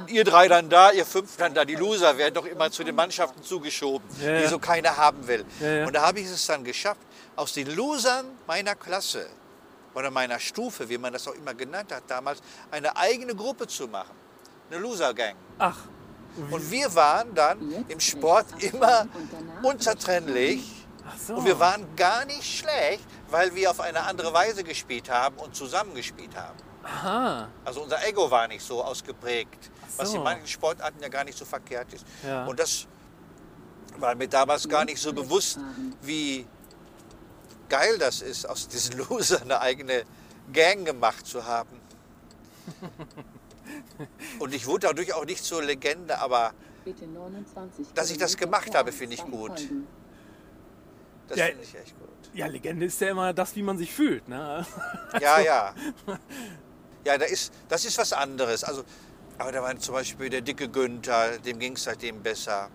ihr 0.08 0.24
drei 0.24 0.48
dann 0.48 0.70
da, 0.70 0.92
ihr 0.92 1.06
fünf 1.06 1.38
dann 1.38 1.53
da, 1.53 1.65
die 1.65 1.75
Loser 1.75 2.18
werden 2.18 2.34
doch 2.34 2.46
immer 2.46 2.72
zu 2.72 2.84
den 2.84 2.96
Mannschaften 2.96 3.42
zugeschoben, 3.44 4.08
Ja, 4.22 4.38
die 4.38 4.44
ja. 4.44 4.50
so 4.50 4.60
keiner 4.60 4.98
haben 4.98 5.25
will. 5.27 5.46
Ja, 5.60 5.68
ja. 5.68 5.86
Und 5.88 5.94
da 5.94 6.01
habe 6.06 6.20
ich 6.20 6.27
es 6.27 6.46
dann 6.46 6.63
geschafft, 6.63 7.01
aus 7.36 7.53
den 7.53 7.74
Losern 7.75 8.25
meiner 8.48 8.75
Klasse 8.75 9.27
oder 9.96 10.12
meiner 10.12 10.39
Stufe, 10.39 10.88
wie 10.89 10.98
man 10.98 11.13
das 11.13 11.27
auch 11.27 11.36
immer 11.36 11.53
genannt 11.53 11.92
hat 11.92 12.03
damals, 12.08 12.39
eine 12.72 12.96
eigene 12.98 13.36
Gruppe 13.36 13.68
zu 13.68 13.88
machen. 13.88 14.15
Eine 14.70 14.80
Loser-Gang. 14.82 15.36
Ach, 15.60 15.77
Und 16.50 16.72
wir 16.72 16.94
waren 16.96 17.34
dann 17.36 17.86
im 17.88 18.00
Sport 18.00 18.48
immer 18.60 19.08
unzertrennlich. 19.62 20.83
So. 21.18 21.36
Und 21.36 21.46
wir 21.46 21.60
waren 21.60 21.96
gar 21.96 22.26
nicht 22.26 22.60
schlecht, 22.60 23.06
weil 23.30 23.54
wir 23.56 23.72
auf 23.72 23.80
eine 23.80 24.04
andere 24.04 24.34
Weise 24.34 24.64
gespielt 24.64 25.10
haben 25.10 25.38
und 25.38 25.56
zusammengespielt 25.56 26.36
haben. 26.36 26.58
Aha. 26.84 27.48
Also 27.64 27.82
unser 27.82 28.06
Ego 28.06 28.30
war 28.30 28.48
nicht 28.48 28.66
so 28.66 28.84
ausgeprägt, 28.84 29.72
was 29.98 30.12
so. 30.12 30.18
in 30.18 30.24
manchen 30.24 30.48
Sportarten 30.48 31.02
ja 31.02 31.10
gar 31.10 31.24
nicht 31.24 31.38
so 31.38 31.46
verkehrt 31.46 31.94
ist. 31.94 32.06
Ja. 32.26 32.46
Und 32.46 32.60
das 32.60 32.88
war 33.98 34.16
mir 34.16 34.28
damals 34.28 34.68
gar 34.68 34.86
nicht 34.86 35.02
so 35.02 35.14
bewusst, 35.14 35.60
wie 36.02 36.46
geil 37.70 37.98
das 37.98 38.22
ist, 38.22 38.48
aus 38.48 38.68
diesen 38.68 38.98
Losern 39.10 39.44
eine 39.44 39.62
eigene 39.62 40.04
Gang 40.52 40.86
gemacht 40.86 41.26
zu 41.26 41.46
haben. 41.46 41.80
Und 44.40 44.54
ich 44.54 44.66
wurde 44.66 44.88
dadurch 44.88 45.14
auch 45.14 45.26
nicht 45.26 45.44
zur 45.44 45.64
Legende, 45.64 46.20
aber 46.20 46.54
Bitte 46.84 47.08
29 47.08 47.94
Dass 47.94 48.12
ich 48.12 48.18
das 48.18 48.36
gemacht 48.36 48.76
habe, 48.76 48.92
finde 48.92 49.16
ich 49.16 49.24
gut. 49.24 49.70
Das 51.27 51.38
Ja. 51.38 51.46
finde 51.48 51.63
ich 51.63 51.75
echt 51.75 51.98
gut. 52.00 52.10
Ja, 52.34 52.48
Legende 52.48 52.86
ist 52.88 53.00
ja 53.00 53.10
immer 53.10 53.32
das, 53.34 53.56
wie 53.56 53.62
man 53.63 53.77
sich 53.77 53.94
fühlt. 53.94 54.27
Ne? 54.27 54.65
Ja, 55.22 55.39
ja. 55.39 55.74
Ja, 57.06 57.18
da 57.18 57.25
ist, 57.25 57.51
das 57.68 57.84
ist 57.84 57.98
was 57.98 58.13
anderes. 58.13 58.63
Also, 58.63 58.86
aber 59.38 59.51
da 59.51 59.62
war 59.62 59.77
zum 59.77 59.94
Beispiel 59.94 60.30
der 60.30 60.39
dicke 60.39 60.70
Günther, 60.70 61.38
dem 61.39 61.60
ging 61.60 61.74
es 61.74 61.84
seitdem 61.84 62.24
besser. 62.24 62.70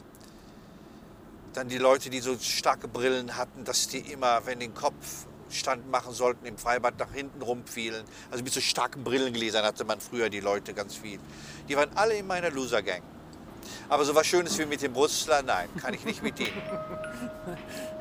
Dann 1.54 1.68
die 1.68 1.78
Leute, 1.78 2.10
die 2.10 2.20
so 2.20 2.36
starke 2.38 2.88
Brillen 2.88 3.36
hatten, 3.36 3.64
dass 3.64 3.88
die 3.88 4.00
immer, 4.00 4.44
wenn 4.44 4.60
den 4.60 4.74
Kopf 4.74 5.26
Stand 5.50 5.90
machen 5.90 6.12
sollten, 6.12 6.44
im 6.44 6.58
Freibad 6.58 6.98
nach 6.98 7.10
hinten 7.10 7.40
rumfielen. 7.40 8.04
Also 8.30 8.44
mit 8.44 8.52
so 8.52 8.60
starken 8.60 9.02
Brillengläsern 9.02 9.64
hatte 9.64 9.84
man 9.84 9.98
früher 9.98 10.28
die 10.28 10.40
Leute 10.40 10.74
ganz 10.74 10.94
viel. 10.96 11.18
Die 11.66 11.74
waren 11.74 11.88
alle 11.94 12.14
in 12.18 12.26
meiner 12.26 12.50
Loser-Gang. 12.50 13.00
Aber 13.88 14.04
so 14.04 14.14
was 14.14 14.26
Schönes 14.26 14.58
wie 14.58 14.66
mit 14.66 14.82
dem 14.82 14.92
Brustler, 14.92 15.40
nein, 15.42 15.70
kann 15.80 15.94
ich 15.94 16.04
nicht 16.04 16.22
mit 16.22 16.38
denen. 16.38 16.52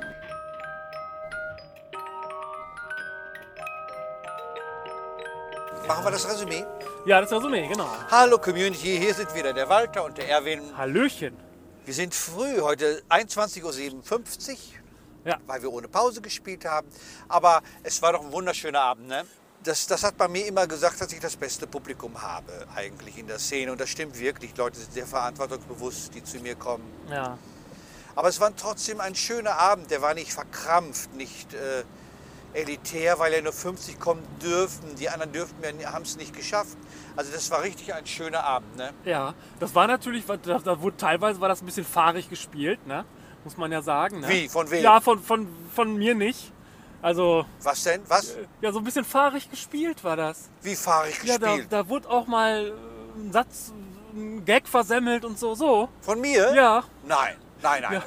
Machen 5.88 6.04
wir 6.04 6.12
das 6.12 6.28
Resümee? 6.28 6.66
Ja, 7.06 7.22
das 7.22 7.32
mehr, 7.44 7.66
genau. 7.68 7.90
Hallo 8.12 8.38
Community, 8.38 8.98
hier 8.98 9.14
sind 9.14 9.34
wieder 9.34 9.54
der 9.54 9.70
Walter 9.70 10.04
und 10.04 10.18
der 10.18 10.28
Erwin. 10.30 10.76
Hallöchen. 10.78 11.38
Wir 11.86 11.94
sind 11.94 12.14
früh, 12.14 12.60
heute 12.60 13.02
21.57 13.10 14.52
Uhr, 14.52 14.58
Ja. 15.24 15.38
weil 15.46 15.62
wir 15.62 15.72
ohne 15.72 15.88
Pause 15.88 16.20
gespielt 16.20 16.66
haben. 16.66 16.90
Aber 17.30 17.62
es 17.84 18.02
war 18.02 18.12
doch 18.12 18.22
ein 18.22 18.34
wunderschöner 18.34 18.82
Abend. 18.82 19.08
Ne? 19.08 19.24
Das, 19.64 19.88
das 19.88 20.04
hat 20.04 20.18
bei 20.18 20.28
mir 20.28 20.46
immer 20.46 20.68
gesagt, 20.68 21.00
dass 21.00 21.14
ich 21.14 21.22
das 21.22 21.38
beste 21.38 21.68
Publikum 21.68 22.22
habe, 22.22 22.68
eigentlich 22.76 23.18
in 23.18 23.28
der 23.28 23.40
Szene. 23.40 23.72
Und 23.72 23.80
das 23.80 23.88
stimmt 23.90 24.20
wirklich. 24.20 24.54
Die 24.54 24.60
Leute 24.60 24.78
sind 24.80 24.92
sehr 24.92 25.08
verantwortungsbewusst, 25.08 26.14
die 26.14 26.24
zu 26.24 26.40
mir 26.40 26.56
kommen. 26.56 26.84
Ja. 27.10 27.38
Aber 28.14 28.28
es 28.28 28.42
war 28.42 28.54
trotzdem 28.54 29.00
ein 29.00 29.16
schöner 29.16 29.58
Abend. 29.58 29.90
Der 29.90 30.02
war 30.02 30.14
nicht 30.14 30.34
verkrampft, 30.34 31.14
nicht 31.14 31.54
äh, 31.54 31.86
elitär, 32.58 33.20
weil 33.20 33.34
ja 33.34 33.42
nur 33.42 33.54
50 33.54 34.00
kommen 34.00 34.24
dürfen. 34.42 34.96
Die 34.96 35.10
anderen 35.10 35.32
dürften 35.32 35.64
haben 35.86 36.02
es 36.04 36.18
nicht 36.18 36.36
geschafft. 36.36 36.76
Also 37.16 37.32
das 37.32 37.50
war 37.52 37.62
richtig 37.62 37.94
ein 37.94 38.06
schöner 38.06 38.44
Abend. 38.44 38.76
Ne? 38.76 38.92
Ja, 39.06 39.34
das 39.60 39.76
war 39.76 39.88
natürlich, 39.88 40.26
da, 40.26 40.38
da 40.38 40.82
wurde 40.82 40.98
teilweise 40.98 41.40
war 41.40 41.50
das 41.50 41.62
ein 41.62 41.66
bisschen 41.66 41.86
fahrig 41.86 42.30
gespielt, 42.30 42.86
ne? 42.88 43.06
Muss 43.44 43.58
man 43.58 43.72
ja 43.72 43.82
sagen. 43.82 44.22
Ne? 44.22 44.30
Wie? 44.30 44.50
Von 44.50 44.70
wem? 44.72 44.84
Ja, 44.84 45.00
von, 45.00 45.22
von, 45.22 45.48
von 45.74 45.96
mir 45.96 46.16
nicht. 46.16 46.52
Also, 47.02 47.46
Was 47.62 47.84
denn? 47.84 48.02
Was? 48.08 48.36
ja, 48.60 48.72
so 48.72 48.80
ein 48.80 48.84
bisschen 48.84 49.06
fahrig 49.06 49.50
gespielt 49.50 50.04
war 50.04 50.16
das. 50.18 50.50
Wie 50.64 50.76
fahrig 50.76 51.24
Ja, 51.24 51.38
da, 51.38 51.48
gespielt? 51.48 51.68
da 51.72 51.88
wurde 51.88 52.10
auch 52.10 52.26
mal 52.28 52.68
äh, 52.68 53.20
ein 53.20 53.32
Satz, 53.32 53.72
ein 54.14 54.44
Gag 54.44 54.68
versemmelt 54.68 55.24
und 55.24 55.38
so, 55.38 55.54
so. 55.54 55.90
Von 56.02 56.20
mir? 56.20 56.54
Ja. 56.56 56.84
Nein, 57.06 57.36
nein, 57.62 57.82
nein. 57.84 57.94
Ja. 57.94 58.00
nein. 58.00 58.02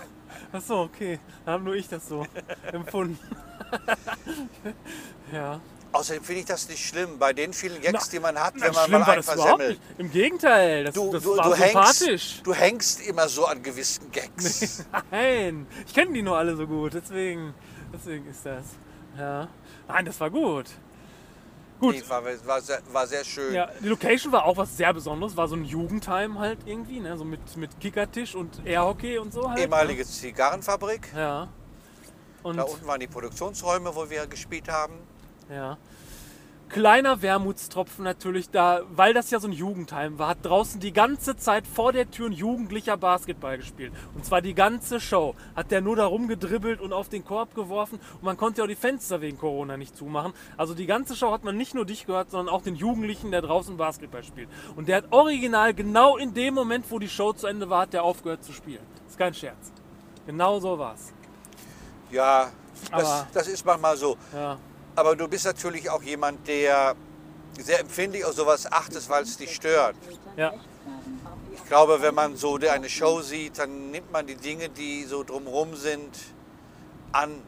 Ach 0.53 0.61
so, 0.61 0.81
okay. 0.81 1.21
Da 1.47 1.53
habe 1.53 1.63
nur 1.63 1.75
ich 1.77 1.89
das 1.89 2.09
so 2.09 2.27
empfunden. 2.73 3.19
ja. 5.33 5.61
Außerdem 5.93 6.23
finde 6.23 6.41
ich 6.43 6.47
das 6.47 6.69
nicht 6.69 6.87
schlimm, 6.87 7.19
bei 7.19 7.33
den 7.33 7.53
vielen 7.53 7.81
Gags, 7.81 8.07
Na, 8.07 8.11
die 8.13 8.21
man 8.21 8.39
hat, 8.39 8.55
Na, 8.57 8.67
wenn 8.67 8.75
man 8.75 8.91
mal 9.01 9.11
einen 9.11 9.23
versemmelt. 9.25 9.81
Im 9.99 10.11
Gegenteil, 10.13 10.85
das, 10.85 10.95
Du, 10.95 11.11
das 11.13 11.23
du, 11.25 11.37
war 11.37 11.51
du, 11.51 11.55
sympathisch. 11.57 12.35
hängst, 12.35 12.47
du 12.47 12.55
hängst 12.55 13.01
immer 13.09 13.29
so 13.29 13.45
an 13.47 13.61
gewissen 13.61 14.09
Gags. 14.13 14.85
Nein, 15.11 15.67
ich 15.85 15.93
kenne 15.93 16.13
die 16.13 16.23
nur 16.23 16.39
alle 16.39 16.55
so 16.55 16.65
gut, 16.67 16.95
deswegen, 16.95 17.55
deswegen 17.93 18.25
ist 18.29 18.47
das. 18.47 18.65
Ja. 19.19 19.49
Nein, 19.89 20.05
das 20.05 20.21
war 20.21 20.31
gut. 20.31 20.67
Gut. 21.81 21.95
Nee, 21.95 22.03
war, 22.09 22.23
war, 22.25 22.61
sehr, 22.61 22.81
war 22.93 23.07
sehr 23.09 23.25
schön. 23.25 23.55
Ja, 23.55 23.69
die 23.83 23.89
Location 23.89 24.31
war 24.33 24.45
auch 24.45 24.59
was 24.59 24.77
sehr 24.77 24.93
Besonderes, 24.95 25.37
war 25.37 25.49
so 25.49 25.57
ein 25.57 25.65
Jugendheim 25.65 26.39
halt 26.39 26.59
irgendwie, 26.67 27.01
ne? 27.01 27.17
so 27.17 27.25
mit, 27.25 27.57
mit 27.57 27.81
Kickertisch 27.81 28.37
und 28.37 28.65
Airhockey 28.65 29.19
und 29.19 29.33
so 29.33 29.49
halt. 29.49 29.59
Ehemalige 29.59 30.05
Zigarrenfabrik. 30.05 31.13
Ne? 31.15 31.21
Ja. 31.21 31.49
Und 32.43 32.57
Da 32.57 32.63
unten 32.63 32.87
waren 32.87 33.01
die 33.01 33.07
Produktionsräume, 33.07 33.95
wo 33.95 34.09
wir 34.09 34.27
gespielt 34.27 34.69
haben. 34.69 34.95
Ja. 35.51 35.77
Kleiner 36.71 37.21
Wermutstropfen 37.21 38.05
natürlich 38.05 38.49
da, 38.51 38.83
weil 38.93 39.13
das 39.13 39.33
ja 39.33 39.41
so 39.41 39.49
ein 39.49 39.53
Jugendheim 39.53 40.21
war, 40.21 40.29
hat 40.29 40.39
draußen 40.45 40.79
die 40.79 40.93
ganze 40.93 41.37
Zeit 41.37 41.67
vor 41.67 41.93
der 41.93 42.09
Tür 42.13 42.27
ein 42.27 42.33
Jugendlicher 42.33 42.97
Basketball 42.97 43.59
gespielt. 43.59 43.93
Und 44.15 44.25
zwar 44.25 44.41
die 44.41 44.55
ganze 44.55 45.01
Show. 45.01 45.35
Hat 45.57 45.73
der 45.73 45.81
nur 45.81 45.97
da 45.97 46.07
rumgedribbelt 46.07 46.81
und 46.81 46.93
auf 46.93 47.09
den 47.09 47.25
Korb 47.25 47.57
geworfen. 47.57 47.99
Und 48.15 48.23
man 48.23 48.37
konnte 48.37 48.59
ja 48.59 48.65
auch 48.65 48.69
die 48.69 48.77
Fenster 48.77 49.21
wegen 49.21 49.37
Corona 49.37 49.77
nicht 49.77 49.97
zumachen. 49.97 50.33
Also 50.57 50.75
die 50.75 50.87
ganze 50.87 51.17
Show 51.17 51.33
hat 51.33 51.43
man 51.43 51.57
nicht 51.57 51.75
nur 51.75 51.85
dich 51.85 52.07
gehört, 52.07 52.31
sondern 52.31 52.55
auch 52.55 52.63
den 52.63 52.77
Jugendlichen, 52.77 53.33
der 53.33 53.43
draußen 53.43 53.77
Basketball 53.77 54.23
spielt. 54.23 54.49
Und 54.77 54.87
der 54.87 54.99
hat 54.99 55.07
original 55.11 55.75
genau 55.75 56.19
in 56.19 56.35
dem 56.35 56.55
Moment, 56.55 56.89
wo 56.89 57.01
die 57.01 57.09
Show 57.09 57.33
zu 57.33 57.49
Ende 57.49 57.69
war, 57.69 57.81
hat 57.83 57.95
der 57.95 58.05
aufgehört 58.05 58.45
zu 58.45 58.53
spielen. 58.53 58.87
ist 59.09 59.19
kein 59.19 59.35
Scherz. 59.35 59.73
Genau 60.25 60.61
so 60.61 60.79
war's. 60.79 61.13
Ja, 62.11 62.51
das, 62.91 63.27
das 63.33 63.47
ist 63.49 63.65
manchmal 63.65 63.97
so. 63.97 64.17
Ja. 64.33 64.59
Aber 64.97 65.15
du 65.17 65.29
bist 65.29 65.45
natürlich 65.45 65.89
auch 65.91 66.03
jemand, 66.03 66.47
der 66.49 66.95
sehr 67.59 67.81
empfindlich 67.81 68.25
auf 68.25 68.33
sowas 68.35 68.71
achtet, 68.71 69.09
weil 69.09 69.23
es 69.23 69.37
dich 69.37 69.55
stört. 69.55 69.95
Ja. 70.37 70.53
Ich 71.55 71.65
glaube, 71.67 72.01
wenn 72.03 72.15
man 72.15 72.37
so 72.37 72.57
eine 72.57 72.89
Show 72.89 73.21
sieht, 73.21 73.59
dann 73.59 73.91
nimmt 73.91 74.11
man 74.11 74.27
die 74.27 74.35
Dinge, 74.35 74.69
die 74.69 75.05
so 75.05 75.23
drumherum 75.23 75.77
sind, 75.77 76.17
an. 77.13 77.41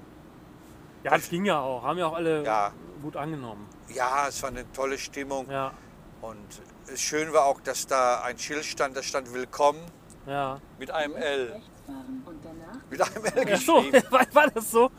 Ja, 1.03 1.13
das 1.13 1.29
ging 1.29 1.45
ja 1.45 1.61
auch. 1.61 1.83
Haben 1.83 1.99
ja 1.99 2.07
auch 2.07 2.15
alle 2.15 2.45
Ja. 2.45 2.73
gut 3.03 3.17
angenommen. 3.17 3.69
Ja, 3.89 4.29
es 4.29 4.41
war 4.43 4.51
eine 4.51 4.71
tolle 4.73 4.99
Stimmung. 4.99 5.51
Ja. 5.51 5.73
Und 6.21 6.47
schön 6.95 7.33
war 7.33 7.47
auch, 7.47 7.61
dass 7.61 7.87
da 7.87 8.21
ein 8.23 8.39
Schild 8.39 8.65
stand, 8.65 8.97
da 8.97 9.03
stand 9.03 9.33
Willkommen 9.33 9.81
Ja. 10.27 10.61
mit 10.79 10.91
einem 10.93 11.17
L. 11.17 11.53
Rechts 11.53 11.69
fahren 11.87 12.23
und 12.25 12.39
danach 12.45 12.82
Mit 12.93 13.01
einem 13.01 13.25
L 13.25 13.55
Ach 13.55 13.61
so, 13.61 13.81
geschrieben. 13.81 14.03
war, 14.35 14.51
das 14.51 14.71
so? 14.71 14.91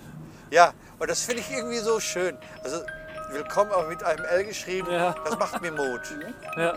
Ja, 0.50 0.74
und 0.98 1.10
das 1.10 1.22
finde 1.22 1.42
ich 1.42 1.52
irgendwie 1.52 1.78
so 1.78 2.00
schön. 2.00 2.36
Also 2.64 2.82
Willkommen 3.30 3.72
auch 3.72 3.88
mit 3.88 4.04
einem 4.04 4.26
L 4.26 4.46
geschrieben, 4.46 4.92
Ja. 4.92 5.16
das 5.26 5.38
macht 5.40 5.60
mir 5.62 5.72
Mut. 5.72 6.02
Ja. 6.56 6.74